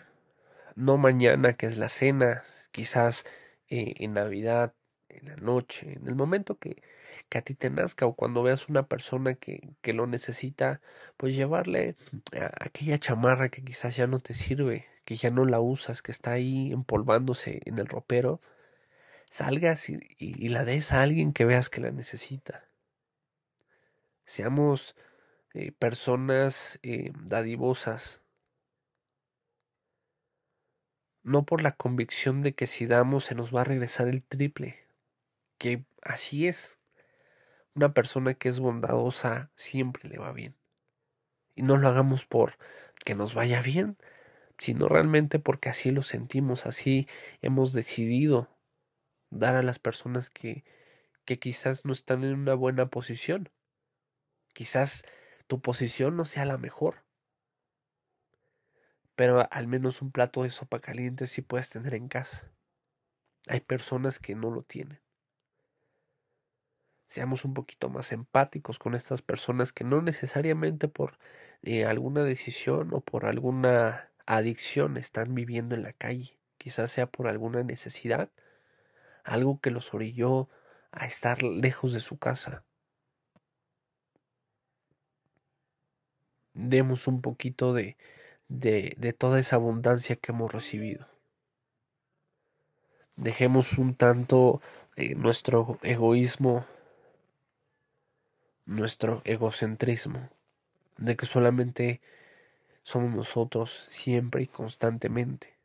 no 0.75 0.97
mañana 0.97 1.53
que 1.53 1.65
es 1.67 1.77
la 1.77 1.89
cena, 1.89 2.43
quizás 2.71 3.25
eh, 3.69 3.95
en 3.97 4.13
Navidad, 4.13 4.73
en 5.09 5.27
la 5.29 5.35
noche, 5.37 5.93
en 5.93 6.07
el 6.07 6.15
momento 6.15 6.57
que, 6.57 6.81
que 7.29 7.37
a 7.37 7.41
ti 7.41 7.53
te 7.55 7.69
nazca 7.69 8.05
o 8.05 8.13
cuando 8.15 8.43
veas 8.43 8.69
una 8.69 8.87
persona 8.87 9.35
que, 9.35 9.69
que 9.81 9.93
lo 9.93 10.07
necesita, 10.07 10.81
pues 11.17 11.35
llevarle 11.35 11.95
aquella 12.59 12.99
chamarra 12.99 13.49
que 13.49 13.63
quizás 13.63 13.95
ya 13.95 14.07
no 14.07 14.19
te 14.19 14.33
sirve, 14.33 14.85
que 15.05 15.15
ya 15.15 15.29
no 15.29 15.45
la 15.45 15.59
usas, 15.59 16.01
que 16.01 16.11
está 16.11 16.31
ahí 16.31 16.71
empolvándose 16.71 17.61
en 17.65 17.79
el 17.79 17.87
ropero, 17.87 18.41
salgas 19.29 19.89
y, 19.89 20.49
la 20.49 20.65
des 20.65 20.93
a 20.93 21.01
alguien 21.01 21.33
que 21.33 21.45
veas 21.45 21.69
que 21.69 21.81
la 21.81 21.91
necesita. 21.91 22.65
Seamos 24.25 24.95
eh, 25.53 25.71
personas 25.71 26.79
eh, 26.83 27.11
dadivosas, 27.23 28.21
no 31.23 31.45
por 31.45 31.61
la 31.61 31.73
convicción 31.73 32.41
de 32.41 32.53
que 32.53 32.67
si 32.67 32.85
damos 32.85 33.25
se 33.25 33.35
nos 33.35 33.53
va 33.55 33.61
a 33.61 33.65
regresar 33.65 34.07
el 34.07 34.23
triple, 34.23 34.79
que 35.57 35.85
así 36.01 36.47
es. 36.47 36.76
Una 37.77 37.93
persona 37.93 38.33
que 38.33 38.49
es 38.49 38.59
bondadosa 38.59 39.51
siempre 39.53 40.09
le 40.09 40.17
va 40.17 40.31
bien. 40.31 40.55
Y 41.53 41.61
no 41.61 41.77
lo 41.77 41.87
hagamos 41.87 42.25
por 42.25 42.57
que 43.05 43.13
nos 43.13 43.35
vaya 43.35 43.61
bien, 43.61 43.99
sino 44.57 44.87
realmente 44.87 45.37
porque 45.37 45.69
así 45.69 45.91
lo 45.91 46.01
sentimos, 46.01 46.65
así 46.65 47.07
hemos 47.43 47.73
decidido 47.73 48.49
dar 49.29 49.55
a 49.55 49.61
las 49.61 49.77
personas 49.77 50.31
que, 50.31 50.65
que 51.23 51.37
quizás 51.37 51.85
no 51.85 51.93
están 51.93 52.23
en 52.23 52.33
una 52.33 52.55
buena 52.55 52.87
posición. 52.87 53.51
Quizás 54.53 55.03
tu 55.45 55.61
posición 55.61 56.17
no 56.17 56.25
sea 56.25 56.45
la 56.45 56.57
mejor, 56.57 57.05
pero 59.15 59.47
al 59.51 59.67
menos 59.67 60.01
un 60.01 60.11
plato 60.11 60.41
de 60.41 60.49
sopa 60.49 60.79
caliente 60.79 61.27
sí 61.27 61.43
puedes 61.43 61.69
tener 61.69 61.93
en 61.93 62.07
casa. 62.07 62.51
Hay 63.47 63.59
personas 63.59 64.17
que 64.17 64.33
no 64.33 64.49
lo 64.49 64.63
tienen. 64.63 64.99
Seamos 67.07 67.45
un 67.45 67.53
poquito 67.53 67.89
más 67.89 68.11
empáticos 68.11 68.79
con 68.79 68.95
estas 68.95 69.21
personas 69.21 69.73
que 69.73 69.83
no 69.83 70.01
necesariamente 70.01 70.87
por 70.87 71.17
eh, 71.63 71.85
alguna 71.85 72.23
decisión 72.23 72.93
o 72.93 73.01
por 73.01 73.25
alguna 73.25 74.09
adicción 74.25 74.97
están 74.97 75.33
viviendo 75.33 75.75
en 75.75 75.83
la 75.83 75.93
calle, 75.93 76.37
quizás 76.57 76.91
sea 76.91 77.07
por 77.07 77.27
alguna 77.27 77.63
necesidad, 77.63 78.29
algo 79.23 79.59
que 79.61 79.71
los 79.71 79.93
orilló 79.93 80.49
a 80.91 81.05
estar 81.05 81.43
lejos 81.43 81.93
de 81.93 82.01
su 82.01 82.17
casa. 82.17 82.63
demos 86.57 87.07
un 87.07 87.21
poquito 87.21 87.73
de, 87.73 87.97
de, 88.47 88.95
de 88.97 89.13
toda 89.13 89.39
esa 89.39 89.55
abundancia 89.57 90.15
que 90.15 90.31
hemos 90.31 90.51
recibido. 90.51 91.07
Dejemos 93.15 93.77
un 93.77 93.95
tanto 93.95 94.61
eh, 94.95 95.15
nuestro 95.15 95.79
egoísmo, 95.81 96.65
nuestro 98.67 99.21
egocentrismo, 99.23 100.29
de 100.97 101.15
que 101.15 101.25
solamente 101.25 102.01
somos 102.83 103.15
nosotros 103.15 103.71
siempre 103.89 104.43
y 104.43 104.47
constantemente. 104.47 105.55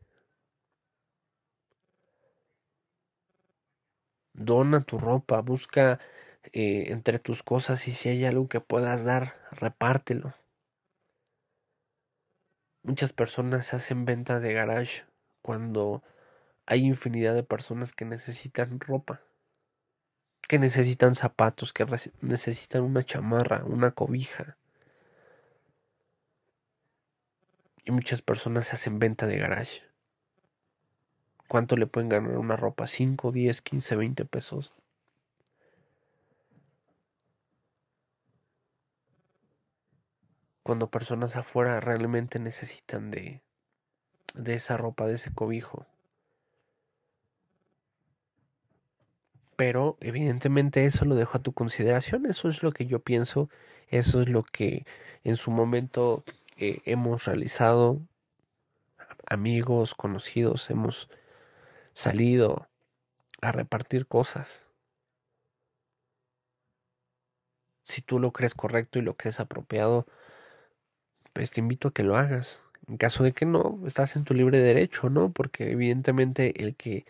Dona 4.33 4.83
tu 4.83 4.99
ropa, 4.99 5.41
busca 5.41 6.01
eh, 6.53 6.87
entre 6.89 7.19
tus 7.19 7.43
cosas 7.43 7.87
y 7.87 7.93
si 7.93 8.09
hay 8.09 8.25
algo 8.25 8.49
que 8.49 8.61
puedas 8.61 9.05
dar, 9.05 9.37
repártelo. 9.51 10.35
Muchas 12.83 13.13
personas 13.13 13.75
hacen 13.75 14.05
venta 14.05 14.41
de 14.41 14.53
garage 14.55 15.05
cuando 15.43 16.03
hay 16.67 16.85
infinidad 16.85 17.35
de 17.35 17.43
personas 17.43 17.93
que 17.93 18.05
necesitan 18.05 18.81
ropa, 18.81 19.21
que 20.53 20.59
necesitan 20.59 21.15
zapatos, 21.15 21.73
que 21.73 21.87
necesitan 22.21 22.83
una 22.83 23.03
chamarra, 23.03 23.65
una 23.65 23.93
cobija. 23.93 24.59
Y 27.87 27.91
muchas 27.91 28.21
personas 28.21 28.75
hacen 28.75 28.99
venta 28.99 29.27
de 29.27 29.39
garage. 29.39 29.81
¿Cuánto 31.49 31.79
le 31.79 31.87
pueden 31.87 32.11
ganar 32.11 32.37
una 32.37 32.57
ropa? 32.57 32.85
¿5, 32.85 33.33
10, 33.33 33.63
15, 33.63 33.97
20 33.97 34.27
pesos? 34.27 34.75
cuando 40.63 40.91
personas 40.91 41.37
afuera 41.37 41.81
realmente 41.81 42.39
necesitan 42.39 43.11
de, 43.11 43.41
de 44.35 44.53
esa 44.53 44.77
ropa, 44.77 45.07
de 45.07 45.15
ese 45.15 45.33
cobijo. 45.33 45.87
Pero 49.57 49.97
evidentemente 50.01 50.85
eso 50.87 51.05
lo 51.05 51.15
dejo 51.15 51.39
a 51.39 51.43
tu 51.43 51.53
consideración, 51.53 52.27
eso 52.27 52.49
es 52.49 52.63
lo 52.63 52.73
que 52.73 52.87
yo 52.87 53.01
pienso, 53.01 53.49
eso 53.89 54.23
es 54.23 54.29
lo 54.29 54.43
que 54.43 54.87
en 55.25 55.37
su 55.37 55.51
momento 55.51 56.25
eh, 56.57 56.81
hemos 56.85 57.27
realizado, 57.27 58.01
amigos, 59.27 59.95
conocidos, 59.95 60.71
hemos 60.71 61.09
salido 61.93 62.69
a 63.41 63.53
repartir 63.53 64.07
cosas. 64.07 64.65
Si 67.85 68.01
tú 68.01 68.19
lo 68.19 68.33
crees 68.33 68.55
correcto 68.55 68.99
y 68.99 69.03
lo 69.03 69.17
crees 69.17 69.41
apropiado, 69.41 70.07
pues 71.33 71.51
te 71.51 71.61
invito 71.61 71.89
a 71.89 71.93
que 71.93 72.05
lo 72.05 72.17
hagas. 72.17 72.63
En 72.89 72.97
caso 72.97 73.25
de 73.25 73.33
que 73.33 73.47
no, 73.47 73.81
estás 73.87 74.17
en 74.17 74.25
tu 74.25 74.35
libre 74.35 74.59
derecho, 74.61 75.11
¿no? 75.11 75.31
Porque 75.33 75.71
evidentemente 75.71 76.63
el 76.63 76.75
que 76.75 77.05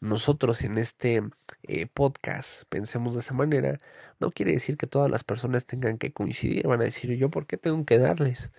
nosotros 0.00 0.62
en 0.62 0.78
este 0.78 1.22
eh, 1.62 1.86
podcast 1.86 2.64
pensemos 2.68 3.14
de 3.14 3.20
esa 3.20 3.34
manera, 3.34 3.78
no 4.20 4.30
quiere 4.30 4.52
decir 4.52 4.76
que 4.76 4.86
todas 4.86 5.10
las 5.10 5.24
personas 5.24 5.66
tengan 5.66 5.98
que 5.98 6.12
coincidir. 6.12 6.66
Van 6.66 6.80
a 6.80 6.84
decir, 6.84 7.16
yo, 7.16 7.30
¿por 7.30 7.46
qué 7.46 7.56
tengo 7.56 7.84
que 7.84 7.98
darles? 7.98 8.52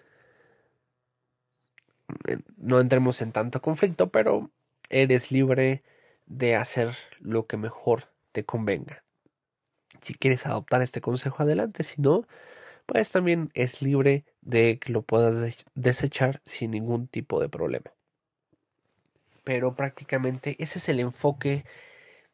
Eh, 2.27 2.39
no 2.57 2.79
entremos 2.79 3.21
en 3.21 3.31
tanto 3.31 3.61
conflicto, 3.61 4.09
pero 4.11 4.51
eres 4.89 5.31
libre 5.31 5.83
de 6.25 6.55
hacer 6.55 6.95
lo 7.19 7.47
que 7.47 7.57
mejor 7.57 8.11
te 8.31 8.45
convenga. 8.45 9.03
Si 10.01 10.13
quieres 10.13 10.45
adoptar 10.45 10.81
este 10.81 11.01
consejo, 11.01 11.43
adelante. 11.43 11.83
Si 11.83 12.01
no, 12.01 12.27
pues 12.85 13.11
también 13.11 13.49
es 13.53 13.81
libre 13.81 14.25
de 14.41 14.79
que 14.79 14.93
lo 14.93 15.01
puedas 15.03 15.65
desechar 15.75 16.41
sin 16.45 16.71
ningún 16.71 17.07
tipo 17.07 17.41
de 17.41 17.49
problema. 17.49 17.91
Pero 19.47 19.75
prácticamente 19.75 20.57
ese 20.59 20.77
es 20.77 20.89
el 20.89 20.99
enfoque 20.99 21.63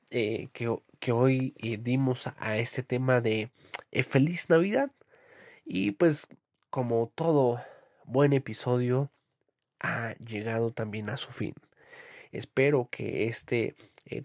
eh, 0.09 0.47
que, 0.51 1.11
hoy 1.11 1.53
eh, 1.59 1.77
dimos 1.79 2.27
a, 2.39 2.57
este 2.57 2.81
tema 2.81 3.21
de 3.21 3.51
eh, 3.91 4.01
feliz 4.01 4.49
Navidad. 4.49 4.89
Y 5.63 5.91
pues 5.91 6.27
como 6.71 7.11
todo 7.13 7.61
buen 8.05 8.33
episodio 8.33 9.11
ha 9.79 10.15
llegado 10.15 10.71
también 10.71 11.11
a 11.11 11.17
su 11.17 11.29
fin. 11.29 11.53
Espero 12.31 12.87
que 12.89 13.27
este 13.27 13.75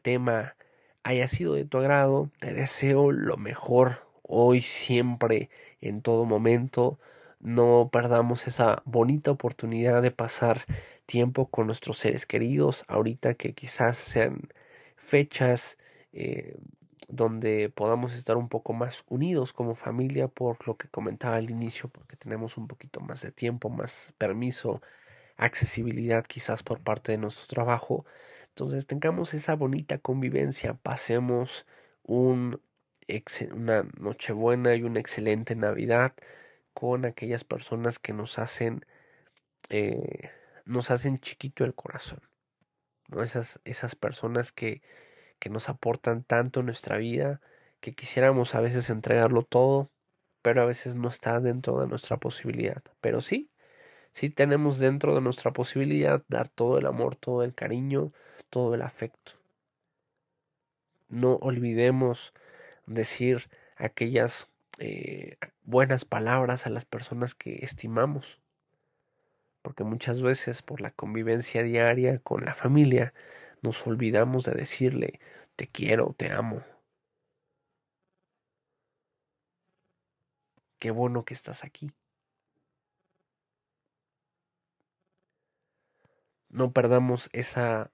tema 0.01 0.57
haya 1.03 1.29
sido 1.29 1.53
de 1.53 1.67
tu 1.67 1.77
agrado. 1.77 2.31
Te 2.39 2.55
deseo 2.55 3.13
lo 3.13 3.37
mejor 3.37 4.09
hoy, 4.23 4.63
siempre, 4.63 5.51
en 5.83 6.01
todo 6.01 6.25
momento. 6.25 6.99
No 7.39 7.91
perdamos 7.93 8.47
esa 8.47 8.83
bonita 8.87 9.31
oportunidad 9.31 10.01
de 10.01 10.11
pasar 10.11 10.65
tiempo 11.09 11.47
con 11.51 11.67
nuestros 11.67 11.99
seres 11.99 12.27
queridos, 12.27 12.85
ahorita 12.89 13.35
que 13.35 13.55
quizás 13.55 13.97
sean 13.97 14.43
fechas 14.97 15.79
eh, 16.13 16.57
donde 17.09 17.71
podamos 17.71 18.15
estar 18.15 18.37
un 18.37 18.49
poco 18.51 18.75
más 18.75 19.05
unidos 19.09 19.55
como 19.55 19.75
familia 19.75 20.29
por 20.29 20.69
lo 20.69 20.77
que 20.77 20.89
comentaba 20.89 21.37
al 21.37 21.51
inicio, 21.51 21.89
porque 21.89 22.17
tenemos 22.17 22.59
un 22.59 22.69
poquito 22.69 23.01
más 23.01 23.23
de 23.23 23.33
tiempo, 23.33 23.71
más 23.71 24.13
permiso, 24.19 24.83
accesibilidad 25.39 26.27
quizás 26.27 26.63
por 26.63 26.81
parte 26.83 27.13
de 27.13 27.19
nuestro 27.19 27.47
trabajo. 27.49 28.05
Entonces 28.51 28.87
tengamos 28.87 29.35
esa 29.35 29.57
bonita 29.57 29.99
convivencia, 29.99 30.75
pasemos 30.75 31.67
un 32.05 32.61
una 33.53 33.85
Nochebuena 33.99 34.75
y 34.77 34.83
una 34.83 35.01
excelente 35.01 35.57
Navidad 35.57 36.13
con 36.75 37.07
aquellas 37.07 37.45
personas 37.45 37.99
que 37.99 38.13
nos 38.13 38.39
hacen 38.39 38.85
eh, 39.71 40.31
nos 40.69 40.91
hacen 40.91 41.19
chiquito 41.19 41.65
el 41.65 41.75
corazón. 41.75 42.21
¿no? 43.09 43.23
Esas, 43.23 43.61
esas 43.65 43.97
personas 43.97 44.53
que, 44.53 44.83
que 45.39 45.51
nos 45.51 45.69
aportan 45.69 46.23
tanto 46.23 46.61
en 46.61 46.67
nuestra 46.67 46.99
vida, 46.99 47.41
que 47.81 47.95
quisiéramos 47.95 48.55
a 48.55 48.61
veces 48.61 48.91
entregarlo 48.91 49.43
todo, 49.43 49.91
pero 50.43 50.63
a 50.63 50.67
veces 50.67 50.95
no 50.95 51.09
está 51.09 51.41
dentro 51.41 51.81
de 51.81 51.89
nuestra 51.89 52.19
posibilidad. 52.19 52.83
Pero 53.01 53.21
sí, 53.21 53.51
sí 54.13 54.29
tenemos 54.29 54.79
dentro 54.79 55.15
de 55.15 55.23
nuestra 55.23 55.53
posibilidad 55.53 56.23
dar 56.29 56.49
todo 56.49 56.79
el 56.79 56.87
amor, 56.87 57.17
todo 57.17 57.43
el 57.43 57.55
cariño, 57.55 58.13
todo 58.51 58.75
el 58.75 58.83
afecto. 58.83 59.33
No 61.09 61.37
olvidemos 61.37 62.35
decir 62.87 63.49
aquellas 63.77 64.51
eh, 64.79 65.39
buenas 65.63 66.05
palabras 66.05 66.67
a 66.67 66.71
las 66.71 66.85
personas 66.85 67.35
que 67.35 67.61
estimamos. 67.63 68.39
Porque 69.69 69.85
muchas 69.85 70.23
veces 70.23 70.63
por 70.63 70.81
la 70.81 70.91
convivencia 70.93 71.63
diaria 71.63 72.21
con 72.21 72.43
la 72.43 72.55
familia 72.55 73.13
nos 73.61 73.87
olvidamos 73.87 74.45
de 74.45 74.53
decirle 74.53 75.21
te 75.57 75.67
quiero, 75.67 76.15
te 76.17 76.33
amo. 76.33 76.63
Qué 80.79 80.91
bueno 80.91 81.27
que 81.27 81.35
estás 81.35 81.65
aquí. 81.65 81.93
No 86.49 86.73
perdamos 86.73 87.29
esa 87.35 87.91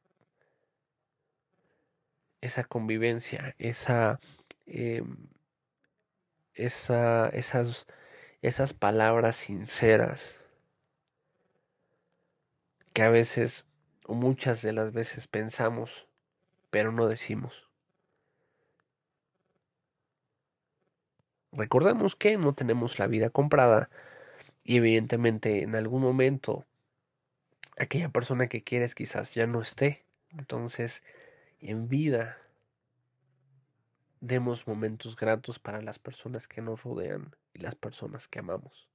esa 2.41 2.63
convivencia, 2.63 3.57
esa 3.59 4.21
Em, 4.67 5.29
esa, 6.55 7.29
esas, 7.31 7.87
esas 8.43 8.75
palabras 8.75 9.37
sinceras 9.37 10.44
que 12.95 13.03
a 13.03 13.11
veces 13.11 13.67
o 14.07 14.15
muchas 14.15 14.63
de 14.63 14.73
las 14.73 14.93
veces 14.93 15.27
pensamos, 15.27 16.07
pero 16.71 16.93
no 16.93 17.07
decimos. 17.07 17.69
Recordemos 21.53 22.17
que 22.17 22.39
no 22.39 22.55
tenemos 22.55 22.99
la 22.99 23.07
vida 23.07 23.31
comprada 23.31 23.91
y 24.63 24.77
evidentemente 24.77 25.63
en 25.63 25.75
algún 25.75 26.03
momento 26.03 26.65
aquella 27.77 28.09
persona 28.11 28.49
que 28.49 28.63
quieres 28.63 28.95
quizás 28.95 29.35
ya 29.35 29.47
no 29.47 29.61
esté. 29.61 30.05
Entonces, 30.31 31.03
en 31.61 31.89
vida 31.89 32.39
demos 34.21 34.67
momentos 34.67 35.17
gratos 35.17 35.59
para 35.59 35.83
las 35.83 35.99
personas 35.99 36.47
que 36.47 36.63
nos 36.63 36.85
rodean 36.85 37.35
y 37.53 37.59
las 37.59 37.75
personas 37.75 38.29
que 38.29 38.39
amamos. 38.39 38.94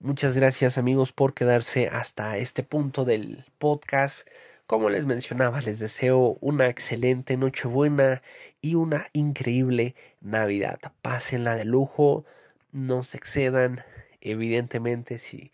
Muchas 0.00 0.36
gracias 0.36 0.78
amigos 0.78 1.12
por 1.12 1.34
quedarse 1.34 1.88
hasta 1.88 2.36
este 2.36 2.62
punto 2.62 3.04
del 3.04 3.44
podcast. 3.58 4.28
Como 4.68 4.90
les 4.90 5.06
mencionaba, 5.06 5.60
les 5.60 5.80
deseo 5.80 6.38
una 6.40 6.68
excelente 6.68 7.36
Nochebuena 7.36 8.22
y 8.60 8.76
una 8.76 9.08
increíble 9.12 9.96
Navidad. 10.20 10.78
Pásenla 11.02 11.56
de 11.56 11.64
lujo, 11.64 12.24
no 12.70 13.02
se 13.02 13.16
excedan. 13.16 13.82
Evidentemente, 14.20 15.18
si 15.18 15.50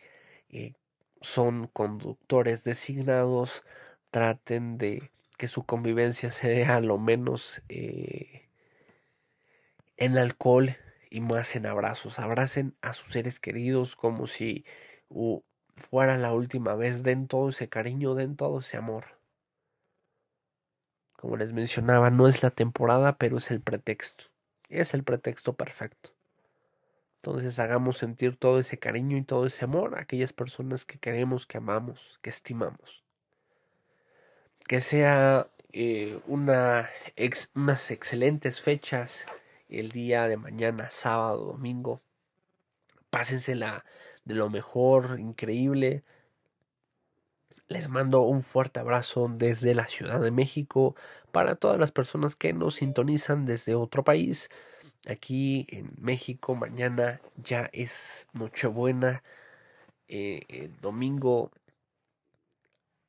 eh, 0.51 0.75
son 1.23 1.67
conductores 1.69 2.65
designados, 2.65 3.65
traten 4.11 4.77
de 4.77 5.11
que 5.39 5.49
su 5.49 5.65
convivencia 5.65 6.31
sea 6.31 6.81
lo 6.81 6.99
menos 6.99 7.63
eh, 7.71 8.43
en 9.97 10.19
alcohol 10.19 10.77
y 11.15 11.21
más 11.21 11.55
en 11.55 11.67
abrazos. 11.67 12.19
Abracen 12.19 12.75
a 12.83 12.93
sus 12.93 13.13
seres 13.13 13.39
queridos 13.39 13.95
como 13.95 14.27
si 14.27 14.65
fuera 15.77 16.19
la 16.19 16.33
última 16.33 16.75
vez. 16.75 17.05
Den 17.05 17.29
todo 17.29 17.51
ese 17.51 17.69
cariño, 17.69 18.15
den 18.15 18.37
todo 18.37 18.59
ese 18.59 18.77
amor. 18.77 19.05
Como 21.17 21.37
les 21.37 21.53
mencionaba, 21.53 22.11
no 22.11 22.27
es 22.27 22.43
la 22.43 22.51
temporada, 22.51 23.17
pero 23.17 23.37
es 23.37 23.53
el 23.53 23.61
pretexto. 23.61 24.25
Es 24.69 24.93
el 24.93 25.05
pretexto 25.05 25.55
perfecto. 25.55 26.11
Entonces 27.23 27.61
hagamos 27.61 27.99
sentir 27.99 28.37
todo 28.37 28.59
ese 28.59 28.79
cariño 28.79 29.17
y 29.17 29.23
todo 29.23 29.47
ese 29.47 29.65
amor 29.65 29.97
a 29.97 30.03
aquellas 30.03 30.33
personas 30.33 30.85
que 30.85 30.99
queremos, 30.99 31.47
que 31.47 31.59
amamos, 31.59 32.19
que 32.23 32.31
estimamos. 32.31 33.05
Que 34.67 34.81
sea 34.81 35.49
eh, 35.73 36.19
una 36.27 36.91
unas 37.55 37.91
excelentes 37.93 38.61
fechas 38.61 39.27
el 39.81 39.91
día 39.91 40.29
de 40.29 40.37
mañana, 40.37 40.91
sábado, 40.91 41.47
domingo. 41.47 42.01
Pásensela 43.11 43.85
de 44.25 44.35
lo 44.35 44.51
mejor, 44.51 45.19
increíble. 45.21 46.05
Les 47.69 47.89
mando 47.89 48.23
un 48.23 48.43
fuerte 48.43 48.81
abrazo 48.81 49.29
desde 49.31 49.75
la 49.75 49.89
Ciudad 49.89 50.21
de 50.21 50.31
México 50.31 50.95
para 51.33 51.57
todas 51.57 51.79
las 51.79 51.93
personas 51.93 52.37
que 52.37 52.53
nos 52.53 52.77
sintonizan 52.77 53.47
desde 53.47 53.75
otro 53.75 54.05
país. 54.05 54.51
Aquí 55.09 55.67
en 55.71 55.93
México 55.99 56.55
mañana 56.55 57.21
ya 57.37 57.69
es 57.73 58.29
Nochebuena. 58.33 59.23
Eh, 60.09 60.71
domingo 60.81 61.51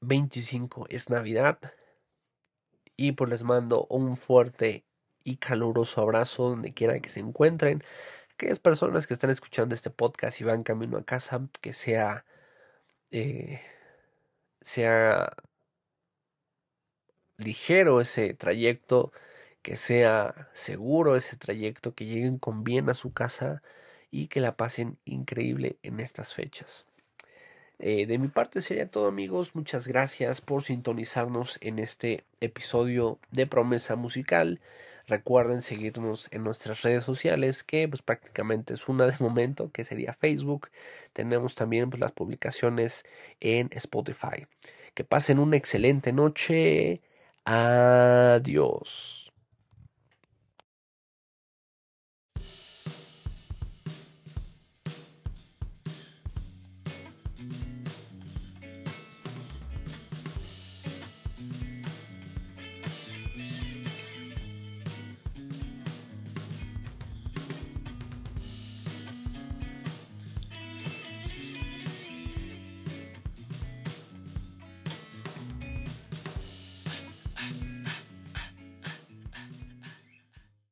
25 0.01 0.88
es 0.89 1.10
Navidad. 1.10 1.60
Y 2.97 3.12
pues 3.13 3.30
les 3.30 3.43
mando 3.43 3.86
un 3.89 4.15
fuerte 4.17 4.86
y 5.25 5.38
caluroso 5.38 6.01
abrazo 6.01 6.49
donde 6.51 6.73
quiera 6.73 6.99
que 7.01 7.09
se 7.09 7.19
encuentren. 7.19 7.83
Aquellas 8.35 8.59
personas 8.59 9.07
que 9.07 9.13
están 9.13 9.29
escuchando 9.31 9.75
este 9.75 9.89
podcast 9.89 10.39
y 10.41 10.45
van 10.45 10.63
camino 10.63 10.97
a 10.97 11.05
casa, 11.05 11.41
que 11.61 11.73
sea, 11.73 12.25
eh, 13.11 13.61
sea 14.61 15.35
ligero 17.38 18.01
ese 18.01 18.33
trayecto 18.33 19.11
que 19.65 19.77
sea 19.77 20.47
seguro 20.53 21.15
ese 21.15 21.38
trayecto, 21.38 21.95
que 21.95 22.05
lleguen 22.05 22.38
con 22.38 22.63
bien 22.63 22.88
a 22.88 22.93
su 22.93 23.13
casa 23.13 23.63
y 24.11 24.27
que 24.27 24.39
la 24.39 24.55
pasen 24.57 24.99
increíble 25.05 25.77
en 25.81 25.99
estas 25.99 26.35
fechas. 26.35 26.85
Eh, 27.79 28.05
de 28.05 28.19
mi 28.19 28.27
parte 28.27 28.61
sería 28.61 28.88
todo 28.91 29.07
amigos, 29.07 29.55
muchas 29.55 29.88
gracias 29.88 30.39
por 30.39 30.61
sintonizarnos 30.61 31.57
en 31.61 31.79
este 31.79 32.25
episodio 32.41 33.17
de 33.31 33.47
Promesa 33.47 33.95
Musical. 33.95 34.61
Recuerden 35.07 35.61
seguirnos 35.61 36.29
en 36.31 36.43
nuestras 36.43 36.81
redes 36.81 37.03
sociales, 37.03 37.63
que 37.63 37.87
pues 37.87 38.01
prácticamente 38.01 38.73
es 38.73 38.87
una 38.89 39.05
de 39.05 39.15
momento, 39.19 39.71
que 39.71 39.83
sería 39.83 40.13
Facebook. 40.13 40.69
Tenemos 41.13 41.55
también 41.55 41.89
pues, 41.89 41.99
las 41.99 42.11
publicaciones 42.11 43.03
en 43.39 43.69
Spotify. 43.73 44.47
Que 44.95 45.03
pasen 45.03 45.39
una 45.39 45.57
excelente 45.57 46.11
noche. 46.13 47.01
Adiós. 47.45 49.24